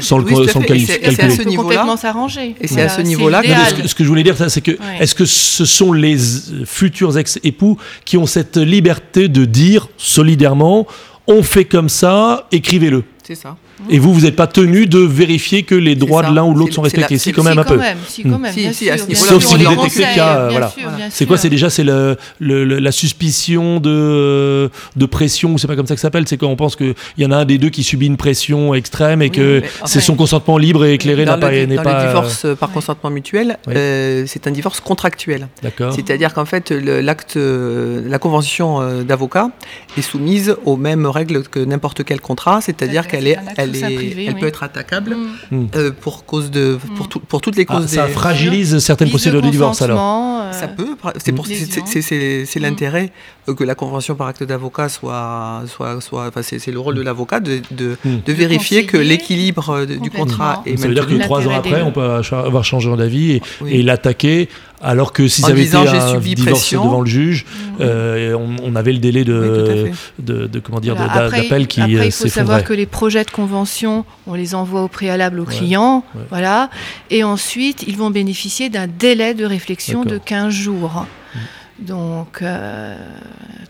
sans 0.00 0.18
le 0.18 0.48
sans 0.48 0.60
calculer. 0.60 0.86
C'est 0.86 1.20
à 1.22 1.30
ce 1.30 1.42
complètement 1.56 1.96
s'arranger. 1.96 2.54
Et 2.60 2.68
c'est 2.68 2.82
à 2.82 2.88
ce 2.88 3.02
niveau-là 3.02 3.42
que 3.42 3.88
ce 3.88 3.94
que 3.94 4.04
je 4.04 4.08
voulais 4.08 4.22
dire, 4.22 4.36
c'est 4.48 4.60
que 4.60 4.76
est-ce 5.00 5.14
que 5.14 5.24
ce 5.24 5.64
sont 5.64 5.92
les 5.92 6.16
futurs 6.64 7.16
ex-époux 7.16 7.76
qui 8.04 8.16
ont 8.16 8.26
cette 8.26 8.56
liberté 8.56 9.28
de 9.28 9.44
dire 9.44 9.88
solidairement, 9.96 10.86
on 11.26 11.42
fait 11.42 11.64
comme 11.64 11.88
ça, 11.88 12.46
écrivez-le. 12.52 13.04
C'est 13.26 13.34
ça. 13.34 13.56
Et 13.90 13.98
vous, 13.98 14.14
vous 14.14 14.22
n'êtes 14.22 14.36
pas 14.36 14.46
tenu 14.46 14.86
de 14.86 14.98
vérifier 14.98 15.62
que 15.62 15.74
les 15.74 15.94
droits 15.94 16.22
de 16.22 16.34
l'un 16.34 16.44
ou 16.44 16.54
de 16.54 16.58
l'autre 16.58 16.74
sont 16.74 16.82
respectés. 16.82 17.18
Si, 17.18 17.32
quand 17.32 17.42
même 17.42 17.58
un 17.58 17.64
peu. 17.64 17.78
Si, 18.08 18.22
quand 18.22 18.38
même, 18.38 18.54
bien 18.54 18.72
sûr, 18.72 18.94
Sauf 19.14 19.44
si 19.44 19.56
vous 19.56 19.68
détectez 19.68 19.88
qu'il 19.90 20.16
y 20.16 20.20
a. 20.20 20.48
Voilà. 20.50 20.72
C'est 21.10 21.26
quoi 21.26 21.36
C'est 21.36 21.50
déjà 21.50 21.70
c'est 21.70 21.84
le, 21.84 22.16
la 22.40 22.92
suspicion 22.92 23.80
de, 23.80 24.70
de 24.96 25.06
pression, 25.06 25.54
ou 25.54 25.58
c'est 25.58 25.66
pas 25.66 25.76
comme 25.76 25.86
ça 25.86 25.94
que 25.94 26.00
ça 26.00 26.08
s'appelle. 26.08 26.26
C'est 26.28 26.36
quand 26.36 26.48
on 26.48 26.56
pense 26.56 26.76
qu'il 26.76 26.94
y 27.18 27.26
en 27.26 27.30
a 27.30 27.36
un 27.36 27.44
des 27.44 27.58
deux 27.58 27.70
qui 27.70 27.82
subit 27.82 28.06
une 28.06 28.16
pression 28.16 28.74
extrême 28.74 29.22
et 29.22 29.30
que 29.30 29.62
c'est 29.84 30.00
son 30.00 30.14
consentement 30.14 30.58
libre 30.58 30.84
et 30.84 30.94
éclairé 30.94 31.24
n'est 31.24 31.26
pas. 31.26 31.36
Dans 31.36 31.82
pas, 31.82 32.02
le 32.02 32.06
divorce 32.06 32.46
par 32.58 32.70
consentement 32.70 33.10
mutuel, 33.10 33.58
euh, 33.68 34.24
c'est 34.26 34.46
un 34.46 34.50
divorce 34.50 34.80
contractuel. 34.80 35.48
C'est-à-dire 35.90 36.34
qu'en 36.34 36.44
fait, 36.44 36.70
l'acte, 36.70 37.36
la 37.36 38.18
convention 38.18 38.80
euh, 38.80 39.02
d'avocat 39.02 39.50
est 39.96 40.02
soumise 40.02 40.56
aux 40.64 40.76
mêmes 40.76 41.06
règles 41.06 41.42
que 41.42 41.58
n'importe 41.58 42.04
quel 42.04 42.20
contrat, 42.20 42.60
c'est-à-dire 42.60 43.06
qu'elle 43.08 43.26
est 43.26 43.38
elle, 43.64 44.34
peut 44.36 44.46
être 44.46 44.62
attaquable 44.62 45.16
mm. 45.16 45.56
Mm. 45.56 45.66
Euh, 45.76 45.90
pour, 45.98 46.24
cause 46.24 46.50
de, 46.50 46.78
pour, 46.96 47.06
mm. 47.06 47.26
pour 47.28 47.40
toutes 47.40 47.56
les 47.56 47.64
causes. 47.64 47.84
Ah, 47.84 48.06
ça 48.06 48.08
fragilise 48.08 48.78
certaines 48.78 49.10
procédures 49.10 49.42
de 49.42 49.50
divorce 49.50 49.82
alors 49.82 50.00
euh, 50.44 50.52
Ça 50.52 50.68
peut, 50.68 50.96
c'est 51.18 52.60
l'intérêt 52.60 53.12
euh, 53.48 53.54
que 53.54 53.64
la 53.64 53.74
convention 53.74 54.14
par 54.14 54.28
acte 54.28 54.42
d'avocat 54.42 54.88
soit. 54.88 55.62
soit, 55.66 56.00
soit 56.00 56.30
c'est 56.42 56.72
le 56.72 56.78
rôle 56.78 56.94
de 56.94 57.02
l'avocat 57.02 57.40
de, 57.40 57.60
de, 57.70 57.96
de, 58.04 58.32
vérifier 58.32 58.86
que 58.86 58.96
l'équilibre 58.96 59.86
du 59.86 60.10
contrat 60.10 60.62
est 60.66 60.76
Ça 60.76 60.88
veut 60.88 60.94
dire 60.94 61.06
que 61.06 61.14
trois 61.14 61.46
ans 61.46 61.54
après, 61.54 61.82
on 61.82 61.92
peut 61.92 62.20
avoir 62.32 62.64
changé 62.64 62.94
d'avis 62.96 63.40
et, 63.66 63.82
l'attaquer 63.82 64.48
alors 64.84 65.12
que 65.12 65.26
s'ils 65.26 65.46
avaient 65.46 65.64
été 65.64 65.76
un 65.76 66.18
divorce 66.18 66.72
devant 66.72 67.00
le 67.00 67.06
juge, 67.06 67.46
on, 67.80 68.76
avait 68.76 68.92
le 68.92 68.98
délai 68.98 69.24
de, 69.24 69.90
de, 70.18 70.58
comment 70.60 70.80
dire 70.80 70.96
d'appel 70.96 71.66
qui 71.66 71.80
Après, 71.80 72.06
il 72.06 72.12
faut 72.12 72.28
savoir 72.28 72.64
que 72.64 72.72
les 72.72 72.86
projets 72.86 73.24
de 73.24 73.30
convention, 73.30 74.04
on 74.26 74.34
les 74.34 74.54
envoie 74.54 74.82
au 74.82 74.88
préalable 74.88 75.40
aux 75.40 75.44
clients, 75.44 76.04
voilà, 76.30 76.70
et 77.10 77.24
ensuite 77.24 77.84
ils 77.86 77.96
vont 77.96 78.10
bénéficier 78.10 78.68
d'un 78.68 78.86
délai 78.86 79.34
de 79.34 79.44
réflexion 79.44 80.04
de 80.04 80.18
15 80.18 80.52
jours. 80.52 81.06
Mm. 81.34 81.38
Donc 81.80 82.38
euh, 82.42 82.96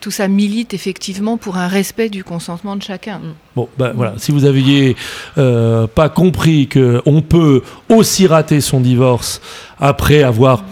tout 0.01 0.11
ça 0.11 0.29
milite 0.29 0.75
effectivement 0.75 1.39
pour 1.39 1.57
un 1.57 1.69
respect 1.69 2.11
du 2.11 2.23
consentement 2.23 2.77
de 2.77 2.83
chacun. 2.83 3.19
Mm. 3.19 3.35
Bon, 3.57 3.69
ben 3.79 3.93
voilà, 3.95 4.15
si 4.19 4.33
vous 4.33 4.45
aviez 4.45 4.97
euh, 5.39 5.87
pas 5.87 6.09
compris 6.09 6.69
qu'on 6.69 7.23
peut 7.23 7.63
aussi 7.89 8.27
rater 8.27 8.61
son 8.61 8.81
divorce 8.81 9.41
après 9.81 10.23
avoir 10.23 10.65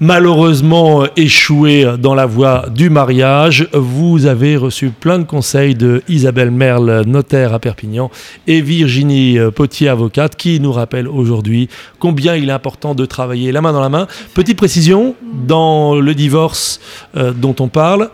malheureusement 0.00 1.04
échoué 1.16 1.86
dans 1.98 2.14
la 2.14 2.26
voie 2.26 2.66
du 2.74 2.90
mariage. 2.90 3.68
Vous 3.72 4.26
avez 4.26 4.56
reçu 4.56 4.90
plein 4.90 5.18
de 5.18 5.24
conseils 5.24 5.74
de 5.74 6.02
Isabelle 6.08 6.50
Merle, 6.50 7.04
notaire 7.06 7.54
à 7.54 7.58
Perpignan, 7.58 8.10
et 8.46 8.60
Virginie 8.60 9.38
Potier, 9.54 9.88
avocate, 9.88 10.36
qui 10.36 10.60
nous 10.60 10.72
rappelle 10.72 11.08
aujourd'hui 11.08 11.68
combien 11.98 12.36
il 12.36 12.48
est 12.48 12.52
important 12.52 12.94
de 12.94 13.04
travailler 13.06 13.52
la 13.52 13.60
main 13.60 13.72
dans 13.72 13.80
la 13.80 13.88
main. 13.88 14.06
Petite 14.34 14.56
précision, 14.56 15.14
dans 15.46 15.94
le 15.94 16.14
divorce 16.14 16.80
euh, 17.16 17.32
dont 17.32 17.54
on 17.60 17.68
parle, 17.68 18.10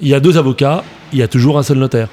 il 0.00 0.08
y 0.08 0.14
a 0.14 0.20
deux 0.20 0.38
avocats, 0.38 0.84
il 1.12 1.18
y 1.18 1.22
a 1.22 1.28
toujours 1.28 1.58
un 1.58 1.62
seul 1.62 1.78
notaire. 1.78 2.08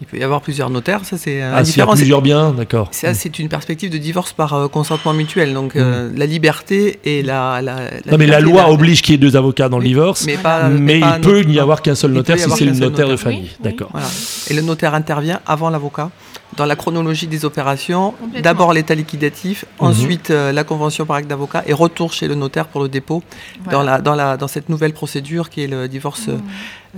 Il 0.00 0.06
peut 0.06 0.18
y 0.18 0.22
avoir 0.22 0.42
plusieurs 0.42 0.68
notaires, 0.68 1.04
ça 1.04 1.16
c'est 1.16 1.40
ah, 1.40 1.62
il 1.62 1.76
y 1.76 1.80
a 1.80 1.86
plusieurs 1.86 2.20
biens, 2.20 2.52
d'accord. 2.52 2.88
Ça 2.90 3.14
c'est 3.14 3.38
une 3.38 3.48
perspective 3.48 3.90
de 3.90 3.96
divorce 3.96 4.34
par 4.34 4.52
euh, 4.52 4.68
consentement 4.68 5.14
mutuel, 5.14 5.54
donc 5.54 5.74
euh, 5.74 6.10
mm. 6.10 6.18
la 6.18 6.26
liberté 6.26 6.98
et 7.04 7.22
la. 7.22 7.62
la, 7.62 7.76
non 8.10 8.18
mais 8.18 8.26
la 8.26 8.40
loi 8.40 8.70
oblige 8.70 9.00
qu'il 9.00 9.12
y 9.12 9.14
ait 9.14 9.18
deux 9.18 9.36
avocats 9.36 9.70
dans 9.70 9.78
le 9.78 9.84
divorce, 9.84 10.26
mais, 10.26 10.36
mais, 10.70 11.00
il 11.00 11.20
peut 11.22 11.40
n'y 11.42 11.58
avoir 11.58 11.80
qu'un 11.80 11.94
seul 11.94 12.12
notaire 12.12 12.38
si 12.38 12.50
c'est 12.50 12.66
le 12.66 12.72
notaire 12.72 13.08
de 13.08 13.16
famille, 13.16 13.50
d'accord. 13.60 13.90
Et 14.50 14.54
le 14.54 14.62
notaire 14.62 14.94
intervient 14.94 15.40
avant 15.46 15.70
l'avocat 15.70 16.10
dans 16.56 16.66
la 16.66 16.76
chronologie 16.76 17.26
des 17.26 17.44
opérations. 17.44 18.14
D'abord 18.42 18.72
l'état 18.72 18.94
liquidatif, 18.94 19.64
mhm. 19.80 19.86
ensuite 19.86 20.30
euh, 20.30 20.52
la 20.52 20.64
convention 20.64 21.06
par 21.06 21.16
acte 21.16 21.28
d'avocat 21.28 21.62
et 21.66 21.72
retour 21.72 22.12
chez 22.12 22.28
le 22.28 22.34
notaire 22.34 22.66
pour 22.66 22.82
le 22.82 22.88
dépôt 22.88 23.22
dans, 23.70 23.82
la, 23.82 24.00
dans, 24.00 24.14
la, 24.14 24.36
dans 24.36 24.48
cette 24.48 24.68
nouvelle 24.68 24.92
procédure 24.92 25.50
qui 25.50 25.62
est 25.62 25.66
le 25.66 25.88
divorce. 25.88 26.28
Mhm. 26.28 26.40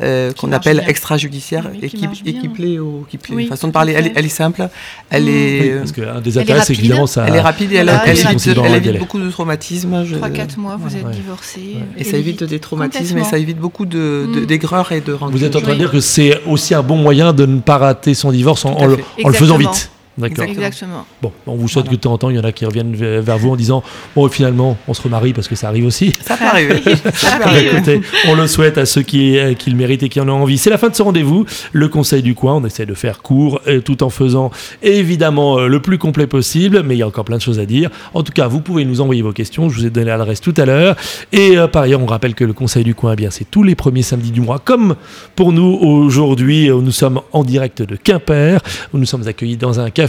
Euh, 0.01 0.33
qu'on 0.33 0.53
appelle 0.53 0.85
extrajudiciaire 0.87 1.71
et 1.83 1.89
qui, 1.89 2.07
plaît 2.49 2.79
au 2.79 3.05
qui 3.09 3.19
plaît. 3.19 3.47
façon 3.47 3.67
de 3.67 3.73
parler, 3.73 3.95
elle, 4.15 4.25
est 4.25 4.29
simple, 4.29 4.69
elle 5.11 5.25
mmh. 5.25 5.29
est. 5.29 5.79
parce 5.79 5.93
qu'un 5.93 6.21
des 6.21 6.39
intérêts, 6.39 6.61
c'est 6.65 6.75
évidemment 6.75 7.09
ça. 7.09 7.25
Elle 7.27 7.35
est 7.35 7.41
rapide 7.41 7.73
et 7.73 7.77
elle, 7.77 7.89
évite, 7.89 8.99
beaucoup 8.99 9.19
de 9.19 9.29
traumatismes. 9.29 10.05
3-4 10.05 10.59
mois, 10.59 10.79
vous 10.81 10.95
êtes 10.95 11.11
divorcé. 11.11 11.79
Et 11.97 12.05
ça 12.05 12.17
évite 12.17 12.45
des 12.45 12.61
traumatismes 12.61 13.19
et 13.19 13.25
ça 13.25 13.39
évite 13.39 13.59
beaucoup 13.59 13.87
mmh. 13.87 14.47
d'aigreur 14.47 14.93
et 14.93 15.01
de 15.01 15.13
rancune. 15.13 15.37
Vous 15.37 15.45
êtes 15.45 15.57
en 15.57 15.61
train 15.61 15.73
de 15.73 15.79
dire 15.79 15.91
que 15.91 16.01
c'est 16.01 16.43
aussi 16.47 16.75
un 16.75 16.83
bon 16.83 16.97
moyen 16.97 17.33
de 17.33 17.47
ne 17.47 17.59
pas 17.59 17.79
rater 17.79 18.15
son 18.15 18.31
divorce 18.31 18.65
en, 18.65 18.87
le 18.87 19.33
faisant 19.33 19.59
vite. 19.59 19.91
D'accord. 20.19 20.45
Exactement. 20.45 21.07
Bon, 21.23 21.33
on 21.47 21.55
vous 21.55 21.69
souhaite 21.69 21.87
que 21.87 21.93
de 21.93 21.97
temps 21.97 22.13
en 22.13 22.19
temps, 22.19 22.31
il 22.31 22.37
y 22.37 22.39
en 22.41 22.45
a 22.45 22.53
qui 22.53 22.67
reviennent 22.67 22.95
vers 22.95 23.39
vous 23.39 23.51
en 23.51 23.57
disant 23.57 23.83
Bon, 24.17 24.29
finalement, 24.29 24.77
on 24.89 24.95
se 24.95 25.03
remarie 25.03 25.33
parce 25.33 25.49
que 25.49 25.55
ça 25.55 25.69
arrive 25.69 25.87
aussi. 25.87 26.17
Ça 26.21 26.37
peut 26.37 26.45
arriver. 26.45 26.83
ça 27.15 27.37
peut 27.37 27.45
arriver. 27.45 27.71
Écoutez, 27.73 28.01
on 28.27 28.35
le 28.35 28.47
souhaite 28.47 28.79
à 28.79 28.87
ceux 28.87 29.03
qui, 29.03 29.39
qui 29.59 29.71
le 29.71 29.77
méritent 29.77 30.03
et 30.03 30.09
qui 30.09 30.21
en 30.21 30.29
ont 30.29 30.43
envie. 30.43 30.59
C'est 30.59 30.71
la 30.71 30.79
fin 30.79 30.89
de 30.89 30.95
ce 30.95 31.03
rendez-vous. 31.03 31.47
Le 31.73 31.89
conseil 31.89 32.23
du 32.23 32.35
coin, 32.35 32.55
on 32.55 32.65
essaie 32.65 32.87
de 32.87 32.95
faire 32.95 33.23
court 33.23 33.61
euh, 33.69 33.81
tout 33.81 34.03
en 34.03 34.11
faisant 34.11 34.51
évidemment 34.83 35.59
euh, 35.59 35.69
le 35.69 35.81
plus 35.81 35.99
complet 35.99 36.27
possible, 36.27 36.83
mais 36.83 36.97
il 36.97 36.99
y 36.99 37.03
a 37.03 37.07
encore 37.07 37.25
plein 37.25 37.37
de 37.37 37.43
choses 37.43 37.61
à 37.61 37.67
dire. 37.67 37.91
En 38.15 38.23
tout 38.23 38.33
cas, 38.33 38.49
vous 38.49 38.61
pouvez 38.61 38.85
nous 38.85 39.01
envoyer 39.01 39.23
vos 39.23 39.33
questions. 39.33 39.69
Je 39.69 39.77
vous 39.77 39.87
ai 39.87 39.91
donné 39.91 40.07
l'adresse 40.07 40.41
tout 40.41 40.55
à 40.57 40.65
l'heure. 40.65 40.97
Et 41.33 41.57
euh, 41.57 41.69
par 41.69 41.83
ailleurs, 41.83 42.03
on 42.03 42.07
rappelle 42.07 42.35
que 42.35 42.45
le 42.45 42.53
conseil 42.53 42.83
du 42.83 42.95
coin, 42.95 43.13
eh 43.13 43.17
bien, 43.17 43.31
c'est 43.31 43.49
tous 43.49 43.63
les 43.63 43.77
premiers 43.77 44.03
samedis 44.03 44.33
du 44.33 44.41
mois, 44.41 44.59
comme 44.59 44.97
pour 45.37 45.53
nous 45.53 45.79
aujourd'hui, 45.81 46.69
nous 46.69 46.91
sommes 46.91 47.21
en 47.33 47.45
direct 47.45 47.83
de 47.83 47.97
Quimper, 47.97 48.61
où 48.93 48.99
nous 48.99 49.07
sommes 49.07 49.27
accueillis 49.29 49.57
dans 49.57 49.79
un 49.79 49.91
café 49.91 50.08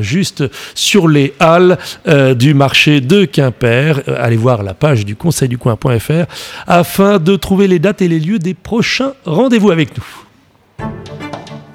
juste 0.00 0.44
sur 0.74 1.08
les 1.08 1.34
halles 1.40 1.78
du 2.36 2.54
marché 2.54 3.00
de 3.00 3.24
Quimper. 3.24 4.02
allez 4.18 4.36
voir 4.36 4.62
la 4.62 4.74
page 4.74 5.04
du 5.04 5.16
conseil 5.16 5.48
du 5.48 5.58
coin.fr 5.58 6.26
afin 6.66 7.18
de 7.18 7.36
trouver 7.36 7.68
les 7.68 7.78
dates 7.78 8.02
et 8.02 8.08
les 8.08 8.20
lieux 8.20 8.38
des 8.38 8.54
prochains 8.54 9.12
rendez-vous 9.24 9.70
avec 9.70 9.96
nous. 9.96 10.04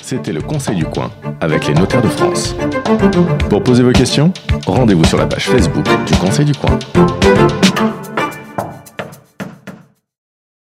C'était 0.02 0.34
le 0.34 0.42
Conseil 0.42 0.76
du 0.76 0.86
coin 0.86 1.12
avec 1.40 1.68
les 1.68 1.76
notaires 1.76 2.02
de 2.02 2.08
France. 2.08 2.56
Pour 3.48 3.64
poser 3.64 3.84
vos 3.84 3.92
questions, 3.92 4.34
rendez-vous 4.66 5.06
sur 5.06 5.20
la 5.20 5.28
page 5.28 5.44
Facebook 5.44 5.86
du 6.08 6.18
Conseil 6.18 6.46
du 6.46 6.54
coin. 6.54 6.80